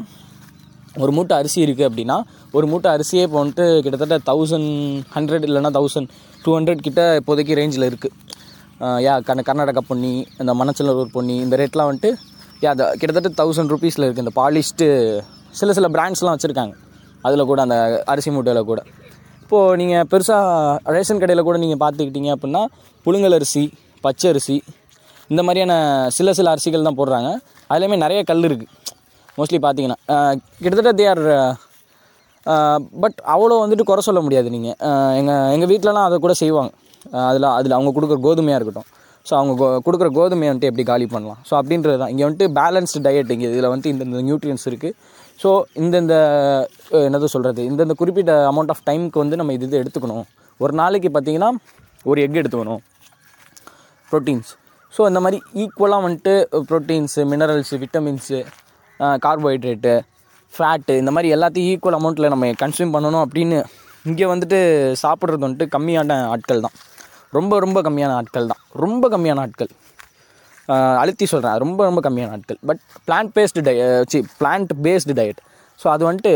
ஒரு 1.03 1.11
மூட்டை 1.17 1.35
அரிசி 1.41 1.59
இருக்குது 1.65 1.87
அப்படின்னா 1.89 2.17
ஒரு 2.57 2.65
மூட்டை 2.71 2.89
அரிசியே 2.95 3.23
இப்போ 3.27 3.37
வந்துட்டு 3.41 3.65
கிட்டத்தட்ட 3.85 4.17
தௌசண்ட் 4.29 4.71
ஹண்ட்ரட் 5.15 5.45
இல்லைன்னா 5.47 5.71
தௌசண்ட் 5.77 6.09
டூ 6.43 6.51
ஹண்ட்ரட் 6.57 6.85
கிட்ட 6.87 7.01
இப்போதைக்கு 7.19 7.59
ரேஞ்சில் 7.59 7.87
இருக்குது 7.89 8.15
யா 9.05 9.13
கண்ண 9.27 9.41
கர்நாடகா 9.47 9.81
பொன்னி 9.89 10.13
இந்த 10.41 10.53
மணச்சலூர் 10.61 11.13
பொன்னி 11.15 11.35
இந்த 11.45 11.55
ரேட்லாம் 11.61 11.89
வந்துட்டு 11.89 12.11
யா 12.63 12.71
அது 12.75 12.85
கிட்டத்தட்ட 13.01 13.29
தௌசண்ட் 13.41 13.71
ருபீஸில் 13.73 14.05
இருக்குது 14.05 14.25
இந்த 14.25 14.33
பாலிஷ்டு 14.41 14.87
சில 15.59 15.73
சில 15.77 15.87
பிராண்ட்ஸ்லாம் 15.95 16.35
வச்சுருக்காங்க. 16.35 16.73
அதில் 17.27 17.49
கூட 17.51 17.59
அந்த 17.65 17.77
அரிசி 18.11 18.29
மூட்டையில் 18.35 18.67
கூட. 18.71 18.79
இப்போது 19.43 19.77
நீங்கள் 19.79 20.07
பெருசாக 20.11 20.91
ரேஷன் 20.95 21.21
கடையில் 21.21 21.47
கூட 21.47 21.57
நீங்கள் 21.63 21.81
பார்த்துக்கிட்டீங்க 21.83 22.29
அப்படின்னா 22.35 22.61
புழுங்கல் 23.05 23.35
அரிசி 23.37 23.63
பச்சை 24.05 24.27
அரிசி 24.31 24.57
இந்த 25.31 25.41
மாதிரியான 25.47 25.73
சில 26.17 26.33
சில 26.39 26.51
அரிசிகள் 26.55 26.87
தான் 26.87 26.99
போடுறாங்க. 26.99 27.29
அதுலேயுமே 27.71 27.97
நிறைய 28.05 28.19
கல் 28.29 28.47
இருக்குது 28.49 28.73
மோஸ்ட்லி 29.39 29.59
பார்த்தீங்கன்னா. 29.65 29.97
கிட்டத்தட்ட 30.63 30.93
தே 30.99 31.07
ஆர் 31.13 31.23
பட் 33.03 33.17
அவ்வளோ 33.33 33.55
வந்துட்டு 33.63 33.85
குறை 33.89 34.01
சொல்ல 34.07 34.19
முடியாது 34.25 34.49
நீங்கள் 34.55 34.77
எங்கள் 35.19 35.49
எங்கள் 35.55 35.69
வீட்டிலலாம் 35.71 36.07
அதை 36.09 36.17
கூட 36.25 36.33
செய்வாங்க. 36.43 36.71
அதில் 37.29 37.47
அதில் 37.57 37.75
அவங்க 37.77 37.91
கொடுக்குற 37.97 38.17
கோதுமையாக 38.25 38.59
இருக்கட்டும். 38.59 38.87
ஸோ 39.27 39.33
அவங்க 39.39 39.53
கோ 39.61 39.67
கொடுக்குற 39.85 40.09
கோதுமையை 40.17 40.49
வந்துட்டு 40.51 40.69
எப்படி 40.71 40.83
காலி 40.89 41.05
பண்ணலாம். 41.13 41.39
ஸோ 41.47 41.53
அப்படின்றது 41.59 41.97
தான். 42.01 42.11
இங்கே 42.13 42.23
வந்துட்டு 42.27 42.47
பேலன்ஸ்டு 42.59 43.01
டயட் 43.07 43.31
இங்கே 43.35 43.47
இதில் 43.53 43.69
வந்துட்டு 43.71 43.91
இந்தந்த 43.93 44.21
நியூட்ரியன்ஸ் 44.27 44.65
இருக்குது 44.71 44.95
ஸோ 45.41 45.49
இந்தந்த 45.83 46.13
என்னது 47.07 47.27
சொல்கிறது 47.33 47.63
இந்தந்த 47.71 47.95
குறிப்பிட்ட 48.01 48.35
அமௌண்ட் 48.51 48.71
ஆஃப் 48.73 48.85
டைமுக்கு 48.89 49.19
வந்து 49.23 49.39
நம்ம 49.39 49.53
இது 49.57 49.67
இது 49.69 49.81
எடுத்துக்கணும். 49.81 50.25
ஒரு 50.63 50.73
நாளைக்கு 50.81 51.09
பார்த்தீங்கன்னா 51.15 51.49
ஒரு 52.09 52.21
எக் 52.25 52.39
எடுத்துக்கணும். 52.41 52.81
ப்ரோட்டீன்ஸ் 54.11 54.51
ஸோ 54.95 55.01
இந்த 55.11 55.19
மாதிரி 55.25 55.39
ஈக்குவலாக 55.63 56.03
வந்துட்டு 56.05 56.33
proteins 56.69 57.23
minerals 57.33 57.77
vitamins 57.83 58.39
carbohydrate 59.25 59.93
fat 60.53 60.93
இந்த 61.01 61.11
மாதிரி 61.15 61.29
எல்லாத்தையும் 61.35 61.69
ஈக்குவல் 61.71 61.97
அமௌண்ட்டில் 61.99 62.31
நம்ம 62.33 62.51
கன்சியூம் 62.61 62.93
பண்ணணும் 62.95 63.23
அப்படின்னு 63.25 63.57
இங்கே 64.09 64.27
வந்துட்டு 64.31 64.59
சாப்பிட்றது 65.03 65.45
வந்துட்டு 65.45 65.67
கம்மியான 65.75 66.17
ஆட்கள் 66.33 66.63
தான். 66.65 66.75
ரொம்ப 67.37 67.53
ரொம்ப 67.65 67.79
கம்மியான 67.87 68.13
ஆட்கள் 68.19 68.49
தான். 68.51 68.61
ரொம்ப 68.83 69.05
கம்மியான 69.13 69.41
ஆட்கள். 69.45 69.71
அழுத்தி 71.01 71.25
சொல்கிறேன் 71.31 71.57
ரொம்ப 71.63 71.79
ரொம்ப 71.89 71.99
கம்மியான 72.07 72.31
ஆட்கள். 72.35 72.59
பட் 72.69 72.81
பிளான்ட் 73.07 73.31
பேஸ்டு 73.37 73.63
டய 73.67 73.83
சி 74.11 74.19
பிளான்ட் 74.39 74.73
பேஸ்டு 74.85 75.15
டயட் 75.19 75.41
ஸோ 75.79 75.87
அது 75.95 76.03
வந்துட்டு 76.09 76.33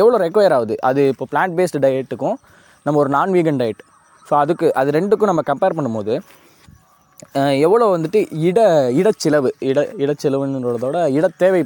எவ்வளோ 0.00 0.16
ரெக்வயர் 0.24 0.54
ஆகுது? 0.56 0.74
அது 0.88 1.00
இப்போ 1.12 1.26
பிளான்ட் 1.32 1.56
பேஸ்டு 1.58 1.82
டயட்டுக்கும் 1.84 2.36
நம்ம 2.86 2.98
ஒரு 3.02 3.10
நான் 3.16 3.34
வீகன் 3.36 3.60
டயட் 3.62 3.82
ஸோ 4.28 4.32
அதுக்கு 4.42 4.66
அது 4.80 4.90
ரெண்டுக்கும் 4.98 5.30
நம்ம 5.30 5.42
கம்பேர் 5.50 5.76
பண்ணும்போது 5.78 6.14
எவ்வளோ 7.66 7.86
வந்துட்டு 7.94 8.20
இட 8.48 8.60
இடச்செலவு 9.00 9.50
இட 9.70 9.80
இடச்செலவுன்றதோட 10.04 10.98
இட 11.18 11.26
தேவை 11.42 11.60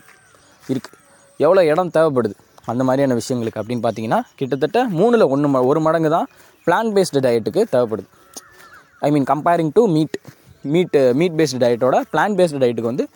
இருக்குது 0.72 0.96
எவ்வளோ 1.44 1.62
இடம் 1.70 1.92
தேவைப்படுது? 1.96 2.34
அந்த 2.70 2.82
மாதிரியான 2.86 3.16
விஷயங்களுக்கு 3.20 3.60
அப்படின்னு 3.60 3.84
பார்த்தீங்கன்னா 3.84 4.20
கிட்டத்தட்ட 4.38 4.78
மூணில் 4.98 5.30
ஒன்று 5.34 5.48
ம 5.52 5.62
ஒரு 5.70 5.80
மடங்கு 5.86 6.10
தான் 6.16 6.26
பிளான் 6.66 6.90
பேஸ்டு 6.96 7.22
டயட்டுக்கு 7.26 7.62
தேவைப்படுது. 7.74 8.08
I 9.06 9.08
mean 9.14 9.26
comparing 9.32 9.72
to 9.76 9.82
meat 9.96 10.16
meat 10.72 11.00
meat 11.20 11.36
based 11.38 11.62
டயட்டோட 11.64 11.98
plant 12.12 12.36
based 12.38 12.62
டயட்டுக்கு 12.62 12.92
வந்து 12.92 13.06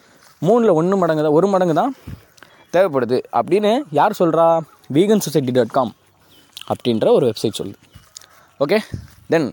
மூணில் 0.48 0.76
ஒன்று 0.80 0.96
மடங்கு 1.02 1.24
தான் 1.26 1.36
ஒரு 1.38 1.48
மடங்கு 1.54 1.74
தான் 1.80 1.92
தேவைப்படுது. 2.74 3.18
அப்படின்னு 3.38 3.72
யார் 3.98 4.18
சொல்கிறா 4.20 4.46
வீகன் 4.96 5.24
சொசைட்டி 5.26 5.54
டாட் 5.58 5.74
காம் 5.78 5.92
அப்படின்ற 6.72 7.06
ஒரு 7.18 7.24
வெப்சைட் 7.30 7.58
சொல்லுது. 7.60 7.78
ஓகே 8.60 8.78
தென் 9.32 9.48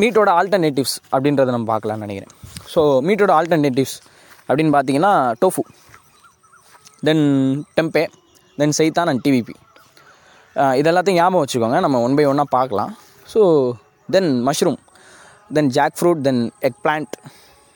மீட்டோட 0.00 0.30
ஆல்டர்னேட்டிவ்ஸ் 0.40 0.96
அப்படின்றத 1.14 1.52
நம்ம 1.54 1.66
பார்க்கலாம்னு 1.72 2.04
நினைக்கிறேன். 2.06 2.32
ஸோ 2.72 2.80
மீட்டோட 3.08 3.32
ஆல்டர்னேட்டிவ்ஸ் 3.38 3.96
அப்படின்னு 4.48 4.72
பார்த்தீங்கன்னா 4.76 5.12
டோஃபு 5.42 5.62
தென் 7.08 7.26
டெம்பே 7.78 8.04
தென் 8.60 8.74
சைத்தான் 8.78 9.10
அண்ட் 9.12 9.22
டிவிபி 9.26 9.54
இதெல்லாத்தையும் 10.80 11.18
ஞாபகம் 11.20 11.42
வச்சுக்கோங்க. 11.42 11.78
நம்ம 11.84 12.00
ஒன் 12.06 12.16
பை 12.18 12.24
ஒன்னாக 12.30 12.48
பார்க்கலாம். 12.56 12.90
So 13.32 13.40
then 14.08 14.30
mushroom 14.48 14.80
then 15.56 15.70
jackfruit 15.98 16.22
then 16.28 16.42
eggplant 16.84 17.14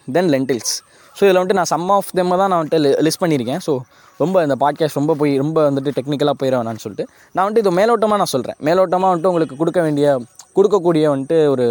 then 0.09 0.31
lentils 0.35 0.75
so 1.17 1.23
இதில் 1.27 1.39
வந்துட்டு 1.39 1.59
நான் 1.61 1.71
சம் 1.75 1.87
ஆஃப் 1.97 2.09
தெம்மை 2.19 2.37
தான் 2.41 2.51
நான் 2.53 2.61
வந்துட்டு 2.63 3.05
லிஸ்ட் 3.07 3.23
பண்ணியிருக்கேன். 3.23 3.61
ஸோ 3.67 3.73
ரொம்ப 4.21 4.43
இந்த 4.47 4.57
பாட்காஸ்ட் 4.63 4.99
ரொம்ப 5.01 5.15
போய் 5.21 5.33
ரொம்ப 5.43 5.59
வந்துட்டு 5.69 5.93
டெக்னிக்கலாக 5.99 6.37
போயிட 6.41 6.77
சொல்லிட்டு 6.85 7.07
நான் 7.35 7.45
வந்துட்டு 7.45 7.63
இது 7.65 7.73
மேலோட்டமாக 7.81 8.19
நான் 8.23 8.33
சொல்கிறேன் 8.35 8.59
மேலோட்டமாக 8.69 9.11
வந்துட்டு 9.13 9.31
உங்களுக்கு 9.33 9.57
கொடுக்க 9.63 9.81
வேண்டிய 9.87 10.09
கொடுக்கக்கூடிய 10.57 11.05
வந்துட்டு 11.15 11.39
ஒரு 11.55 11.67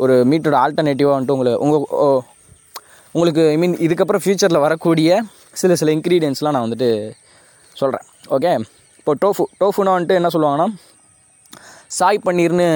ஒரு 0.00 0.14
மீட்டோட 0.24 0.56
ஆல்டர்னேட்டிவாக 0.60 1.14
வந்துட்டு 1.14 1.36
உங்களை 1.36 1.52
உங்கள் 1.60 1.84
ஓ- 2.00 2.22
உங்களுக்கு 3.14 3.42
ஐ 3.48 3.56
மீன் 3.56 3.76
இதுக்கப்புறம் 3.84 4.22
ஃப்யூச்சரில் 4.24 4.64
வரக்கூடிய 4.64 5.10
சில 5.54 5.74
சில 5.76 5.92
இன்க்ரீடியன்ஸ்லாம் 5.92 6.54
நான் 6.56 6.66
வந்துட்டு 6.66 6.90
சொல்கிறேன் 7.76 8.04
ஓகே 8.30 8.52
இப்போ 8.98 9.12
டோஃபு 9.22 9.44
டோஃபுனா 9.60 9.94
வந்துட்டு 9.94 10.18
என்ன 10.18 10.30
சொல்லுவாங்கன்னா 10.32 10.68
சாய் 11.90 12.24
பன்னீர்னு 12.24 12.66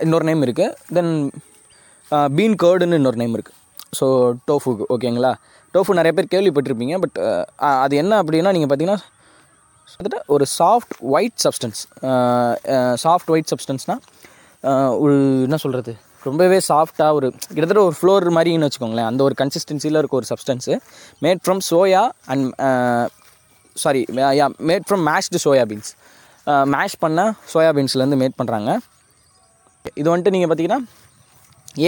இன்னொரு 0.00 0.24
நேம் 0.24 0.42
இருக்குது 0.42 0.76
தென் 0.92 1.12
பீன் 2.30 2.56
கேர்டுன்னு 2.62 2.94
இன்னொரு 2.94 3.16
நேம் 3.16 3.34
இருக்குது 3.34 3.58
ஸோ 3.98 4.06
டோஃபுக்கு 4.48 4.84
ஓகேங்களா 4.90 5.32
டோஃபு 5.74 5.98
நிறைய 5.98 6.12
பேர் 6.12 6.32
கேள்விப்பட்டிருப்பீங்க 6.32 6.94
பட் 6.98 7.18
அது 7.78 7.94
என்ன 7.96 8.22
அப்படின்னா 8.22 8.52
நீங்கள் 8.52 8.70
பார்த்தீங்கன்னா 8.70 9.00
வந்துட்டு 9.94 10.18
ஒரு 10.28 10.44
soft 10.58 10.94
white 11.12 11.38
substance 11.44 11.80
soft 13.02 13.30
white 13.30 13.50
சப்ஸ்டன்ஸ்னால் 13.52 14.02
ஒரு 15.00 15.14
என்ன 15.44 15.56
சொல்கிறது 15.56 15.92
ரொம்பவே 16.26 16.58
சாஃப்டாக 16.68 17.16
ஒரு 17.18 17.28
கிட்டத்தட்ட 17.54 17.82
ஒரு 17.88 17.96
ஃப்ளோர் 17.98 18.26
மாதிரின்னு 18.36 18.66
வச்சுக்கோங்களேன். 18.68 19.08
அந்த 19.10 19.20
ஒரு 19.28 19.34
கன்சிஸ்டன்சியில் 19.40 19.98
இருக்க 20.00 20.14
ஒரு 20.20 20.28
substance 20.30 20.74
made 21.24 21.40
from 21.44 21.62
soya 21.70 22.02
and 22.32 22.46
sorry 23.76 24.02
yeah 24.40 24.46
made 24.70 24.86
from 24.88 25.02
mashed 25.10 25.40
soybeans 25.46 25.90
mash 26.74 26.96
பண்ண 27.04 27.20
சோயாபீன்ஸ்லேருந்து 27.54 28.18
மேட் 28.22 28.36
பண்ணுறாங்க 28.40 28.70
இது 30.00 30.06
வந்துட்டு 30.12 30.34
நீங்கள் 30.36 30.50
பார்த்தீங்கன்னா 30.50 30.80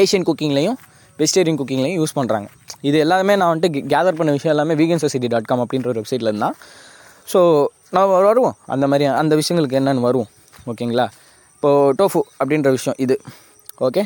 ஏஷியன் 0.03 0.27
குக்கிங்லேயும் 0.29 0.79
வெஜிடேரியன் 1.19 1.59
குக்கிங்லேயும் 1.61 1.99
யூஸ் 2.01 2.17
பண்ணுறாங்க 2.19 2.47
இது 2.89 2.97
எல்லாமே 3.05 3.35
நான் 3.41 3.51
வந்துட்டு 3.53 3.81
கேதர் 3.93 4.19
பண்ண 4.21 4.31
விஷயம் 4.37 4.55
எல்லாமே 4.55 4.75
வீகன் 4.81 5.03
சொசைட்டி 5.05 5.29
டாட் 5.35 5.49
காம் 5.51 5.63
அப்படின்ற 5.65 5.89
ஒரு 5.93 6.01
வெப்சைட்டில் 6.01 6.31
இருந்தால் 6.31 6.57
ஸோ 7.33 7.41
நான் 7.97 8.11
வருவோம். 8.31 8.57
அந்த 8.75 8.85
மாதிரி 8.93 9.05
அந்த 9.23 9.35
விஷயங்களுக்கு 9.41 9.79
என்னென்னு 9.81 10.07
வருவோம். 10.09 10.31
ஓகேங்களா 10.71 11.07
இப்போது 11.55 11.93
டோஃபு 12.01 12.21
அப்படின்ற 12.41 12.71
விஷயம் 12.77 12.99
இது. 13.05 13.17
ஓகே 13.89 14.03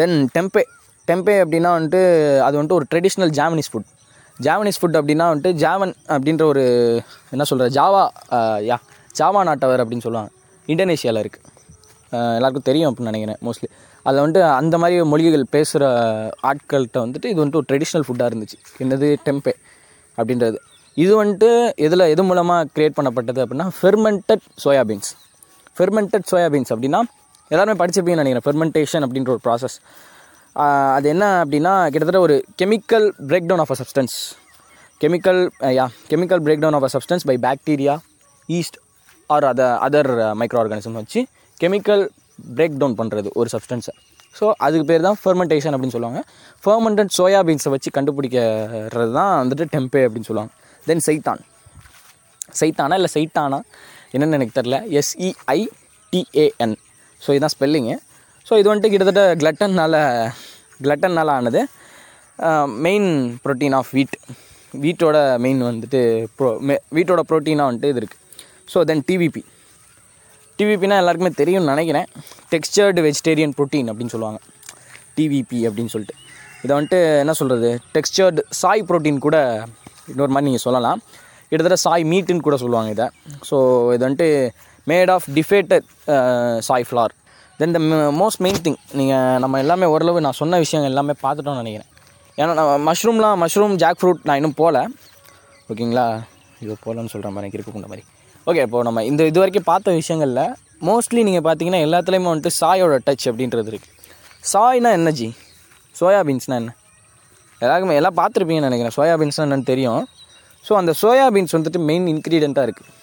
தென் 0.00 0.16
டெம்பே 0.36 0.62
டெம்பே 1.08 1.34
அப்படின்னா 1.44 1.70
வந்துட்டு 1.76 2.02
அது 2.46 2.56
வந்துட்டு 2.58 2.78
ஒரு 2.78 2.86
ட்ரெடிஷ்னல் 2.92 3.32
ஜாமனீஸ் 3.38 3.70
ஃபுட் 3.72 3.88
ஜாவனீஸ் 4.46 4.78
ஃபுட் 4.80 4.98
அப்படின்னா 5.00 5.26
வந்துட்டு 5.30 5.52
ஜாவன் 5.64 5.92
அப்படின்ற 6.14 6.44
ஒரு 6.52 6.64
என்ன 7.34 7.44
சொல்கிற 7.50 7.68
ஜாவா 7.78 8.02
யா 8.70 8.76
ஜாவா 9.20 9.40
நாட்டவர் 9.48 9.82
அப்படின்னு 9.82 10.06
சொல்லுவாங்க. 10.06 10.30
இந்தோனேஷியாவில் 10.72 11.20
இருக்குது 11.24 11.46
எல்லாருக்கும் 12.38 12.68
தெரியும் 12.68 12.88
அப்படின்னு 12.88 13.10
நினைக்கிறேன் 13.12 13.40
மோஸ்ட்லி 13.46 13.68
அதில் 14.06 14.22
வந்துட்டு 14.22 14.42
அந்த 14.60 14.74
மாதிரி 14.82 15.04
மொழிகள் 15.12 15.44
பேசுகிற 15.54 15.84
ஆட்கள்கிட்ட 16.50 16.98
வந்துட்டு 17.04 17.30
இது 17.32 17.40
வந்துட்டு 17.42 17.60
ஒரு 17.62 17.68
ட்ரெடிஷ்னல் 17.70 18.04
ஃபுட்டாக 18.06 18.30
இருந்துச்சு. 18.30 18.58
என்னது 18.82 19.08
டெம்பே 19.26 19.54
அப்படின்றது. 20.18 20.58
இது 21.02 21.12
வந்துட்டு 21.22 21.50
எதில் 21.86 22.10
எது 22.12 22.22
மூலமாக 22.28 22.68
க்ரியேட் 22.74 22.96
பண்ணப்பட்டது 22.98 23.40
அப்படின்னா 23.44 23.66
ஃபெர்மெண்டட் 23.78 24.44
சோயாபீன்ஸ் 24.64 25.10
ஃபெர்மெண்டட் 25.78 26.26
சோயாபீன்ஸ் 26.30 26.72
அப்படின்னா 26.74 27.00
எல்லாருமே 27.52 27.76
படிச்சிருப்பீங்கன்னு 27.80 28.24
நினைக்கிறேன். 28.24 28.46
ஃபெர்மெண்டேஷன் 28.48 29.04
அப்படின்ற 29.06 29.30
ஒரு 29.36 29.42
ப்ராசஸ் 29.46 29.76
அது 30.96 31.06
என்ன 31.14 31.24
அப்படின்னா 31.42 31.72
கிட்டத்தட்ட 31.92 32.20
ஒரு 32.26 32.36
chemical 32.60 33.06
breakdown 33.50 33.62
of 33.64 33.72
a 33.74 33.78
substance 33.80 34.16
chemical 35.02 35.40
yeah 35.78 35.86
chemical 36.10 36.42
breakdown 36.64 36.76
of 36.78 36.86
a 36.88 36.90
substance 36.94 37.24
by 37.30 37.36
bacteria 37.46 37.94
yeast 38.58 38.78
or 39.30 39.46
other 39.50 39.76
other 39.86 40.10
microorganism 40.62 40.96
வச்சு 41.00 41.22
கெமிக்கல் 41.60 42.04
பிரேக் 42.58 42.78
டவுன் 42.82 42.96
பண்ணுறது 43.00 43.28
ஒரு 43.40 43.50
சப்ஸ்டன்ஸை 43.54 43.94
ஸோ 44.38 44.46
அதுக்கு 44.64 44.86
பேர் 44.90 45.06
தான் 45.06 45.18
ஃபெர்மெண்டேஷன் 45.20 45.74
அப்படின்னு 45.74 45.94
சொல்லுவாங்க. 45.94 46.20
ஃபெர்மெண்டட் 46.64 47.12
சோயாபீன்ஸை 47.18 47.70
வச்சு 47.74 47.90
கண்டுபிடிக்கிறது 47.96 49.12
தான் 49.20 49.32
வந்துட்டு 49.42 49.64
டெம்பே 49.74 50.02
அப்படின்னு 50.06 50.28
சொல்லுவாங்க. 50.30 50.52
தென் 50.88 51.02
சைத்தான் 51.06 51.40
சைத்தானா 52.60 52.96
இல்லை 53.00 53.10
சைத்தானா 53.14 53.58
என்னென்னு 54.14 54.36
எனக்கு 54.38 54.54
தெரில 54.58 54.76
S E I T A N 55.00 56.76
so 57.24 57.28
இதுதான் 57.36 57.54
ஸ்பெல்லிங்கு 57.56 57.96
ஸோ 58.48 58.58
இது 58.60 58.68
வந்துட்டு 58.70 58.92
கிட்டத்தட்ட 58.92 59.22
கிளட்டன்னால் 59.40 59.98
கிளட்டன்னால் 60.84 61.32
ஆனது. 61.36 61.62
மெயின் 62.86 63.08
ப்ரோட்டீன் 63.44 63.76
ஆஃப் 63.78 63.92
வீட் 63.98 64.16
வீட்டோட 64.84 65.16
மெயின் 65.44 65.60
வந்துட்டு 65.68 66.00
ப்ரோ 66.38 66.50
வீட்டோட 66.96 67.20
ப்ரோட்டீனாக 67.30 67.68
வந்துட்டு 67.70 67.90
இது 67.92 68.00
இருக்குது 68.02 68.24
ஸோ 68.72 68.80
தென் 68.90 69.02
டிவிபி 69.08 69.42
டிவிபினா 70.58 70.96
எல்லாருக்குமே 71.00 71.32
தெரியும்னு 71.40 71.72
நினைக்கிறேன். 71.72 72.06
டெக்ஸ்டர்டு 72.52 73.02
வெஜிடேரியன் 73.06 73.52
ப்ரோட்டீன் 73.58 73.88
அப்படின்னு 73.90 74.14
சொல்லுவாங்க. 74.14 74.38
டிவிபி 75.16 75.60
அப்படின்னு 75.68 75.92
சொல்லிட்டு. 75.94 76.16
இதை 76.64 76.72
வந்துட்டு 76.76 77.00
என்ன 77.22 77.32
சொல்கிறது 77.40 77.68
டெக்ஸ்டர்டு 77.96 78.42
சாய் 78.60 78.82
ப்ரோட்டீன் 78.88 79.20
கூட 79.26 79.36
இன்னொரு 80.12 80.32
மாதிரி 80.34 80.48
நீங்கள் 80.48 80.64
சொல்லலாம். 80.66 81.00
கிட்டத்தட்ட 81.50 81.78
சாய் 81.84 82.04
மீட்டுன்னு 82.12 82.46
கூட 82.46 82.56
சொல்லுவாங்க 82.62 82.90
இதை. 82.96 83.06
ஸோ 83.48 83.56
இது 83.96 84.02
வந்துட்டு 84.06 84.28
made 84.90 85.10
of 85.14 85.26
defatted 85.38 85.86
soy 86.68 86.86
flour 86.88 87.12
then 87.60 87.74
the 87.76 87.80
most 88.20 88.40
main 88.46 88.60
thing 88.64 88.78
நீங்கள் 89.00 89.38
நம்ம 89.44 89.58
எல்லாமே 89.64 89.86
ஓரளவு 89.94 90.24
நான் 90.26 90.38
சொன்ன 90.42 90.58
விஷயங்கள் 90.64 90.92
எல்லாமே 90.92 91.14
பார்த்துட்டோம்னு 91.24 91.62
நினைக்கிறேன். 91.62 91.90
ஏன்னா 92.38 92.52
நான் 92.58 92.84
மஷ்ரூம்லாம் 92.88 93.38
மஷ்ரூம் 93.44 93.74
ஜாக் 93.82 94.00
ஃப்ரூட் 94.00 94.20
நான் 94.28 94.38
இன்னும் 94.40 94.58
போகல 94.62 94.80
ஓகேங்களா? 95.72 96.06
இது 96.64 96.76
போகலன்னு 96.84 97.12
சொல்கிற 97.14 97.30
மாதிரி 97.34 97.46
எனக்கு 97.46 97.58
இருக்குன்ற 97.58 97.88
மாதிரி. 97.92 98.04
ஓகே 98.48 98.60
இப்போது 98.66 98.86
நம்ம 98.88 99.04
இந்த 99.10 99.22
இது 99.30 99.40
வரைக்கும் 99.42 99.68
பார்த்த 99.70 99.94
விஷயங்களில் 100.00 100.44
மோஸ்ட்லி 100.88 101.22
நீங்கள் 101.28 101.44
பார்த்தீங்கன்னா 101.46 101.80
எல்லாத்துலேயுமே 101.86 102.30
வந்துட்டு 102.32 102.52
சாயோட 102.60 102.98
டச் 103.06 103.26
அப்படின்றது 103.30 103.70
இருக்குது 103.72 103.94
சாய்னா 104.52 104.90
என்ன 104.98 105.10
ஜி? 105.18 105.28
சோயாபீன்ஸ்னால் 106.00 106.60
என்ன? 106.62 106.72
எல்லாருக்குமே 107.64 107.94
எல்லாம் 108.00 108.16
பார்த்துருப்பீங்கன்னு 108.20 108.68
நினைக்கிறேன். 108.70 108.94
சோயாபீன்ஸ்னால் 108.98 109.46
என்னென்னு 109.46 109.68
தெரியும். 109.72 110.02
ஸோ 110.66 110.72
அந்த 110.80 110.92
சோயாபீன்ஸ் 111.02 111.54
வந்துட்டு 111.56 111.80
மெயின் 111.90 112.06
இன்க்ரீடியண்ட்டாக 112.14 112.66
இருக்குது 112.68 112.94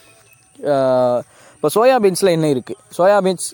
இப்போ 1.66 1.76
சோயாபீன்ஸில் 1.76 2.30
என்ன 2.34 2.48
இருக்குது 2.54 2.80
soybeans 2.96 3.46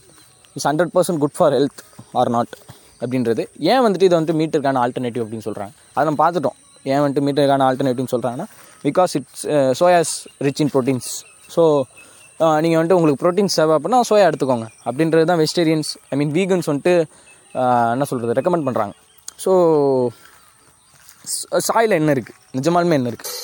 is 0.56 0.65
hundred 0.67 0.89
percent 0.95 1.19
good 1.24 1.36
for 1.38 1.54
health 1.56 1.82
or 2.19 2.30
not 2.34 2.56
அப்படின்றது. 3.02 3.43
ஏன் 3.71 3.84
வந்துட்டு 3.86 4.08
இதை 4.08 4.15
வந்துட்டு 4.17 4.36
மீட்டருக்கான 4.39 4.80
ஆல்டர்னேட்டிவ் 4.86 5.24
அப்படின்னு 5.24 5.45
சொல்கிறாங்க 5.45 5.71
அதை 5.93 6.04
நம்ம 6.08 6.19
பார்த்துட்டோம். 6.24 6.58
ஏன் 6.91 7.02
வந்துட்டு 7.04 7.24
மீட்டருக்கான 7.28 7.65
ஆல்டர்னேட்டிவ்னு 7.67 8.12
சொல்கிறாங்கன்னா 8.15 8.47
because 8.88 9.13
it's 9.19 9.45
soyas 9.82 10.13
rich 10.47 10.62
in 10.63 10.71
proteins 10.74 11.10
so 11.56 11.63
நீங்கள் 12.65 12.78
வந்துட்டு 12.80 12.97
உங்களுக்கு 13.00 13.21
ப்ரோட்டீன்ஸ் 13.24 13.56
தேவை 13.60 13.76
அப்படின்னா 13.78 14.02
சோயா 14.12 14.26
எடுத்துக்கோங்க. 14.32 14.67
அப்படின்றது 14.89 15.30
தான் 15.32 15.41
வெஜிடேரியன்ஸ் 15.43 15.91
ஐ 16.13 16.19
மீன் 16.21 16.34
வீகன்ஸ் 16.39 16.69
வந்துட்டு 16.71 16.95
என்ன 17.93 18.08
சொல்கிறது 18.12 18.38
ரெக்கமெண்ட் 18.39 18.67
பண்ணுறாங்க 18.69 18.93
ஸோ 19.45 19.54
சாயில் 21.69 22.00
என்ன 22.02 22.15
இருக்குது 22.17 22.39
நிஜமாலுமே 22.60 22.97
என்ன 23.02 23.13
இருக்குது 23.13 23.38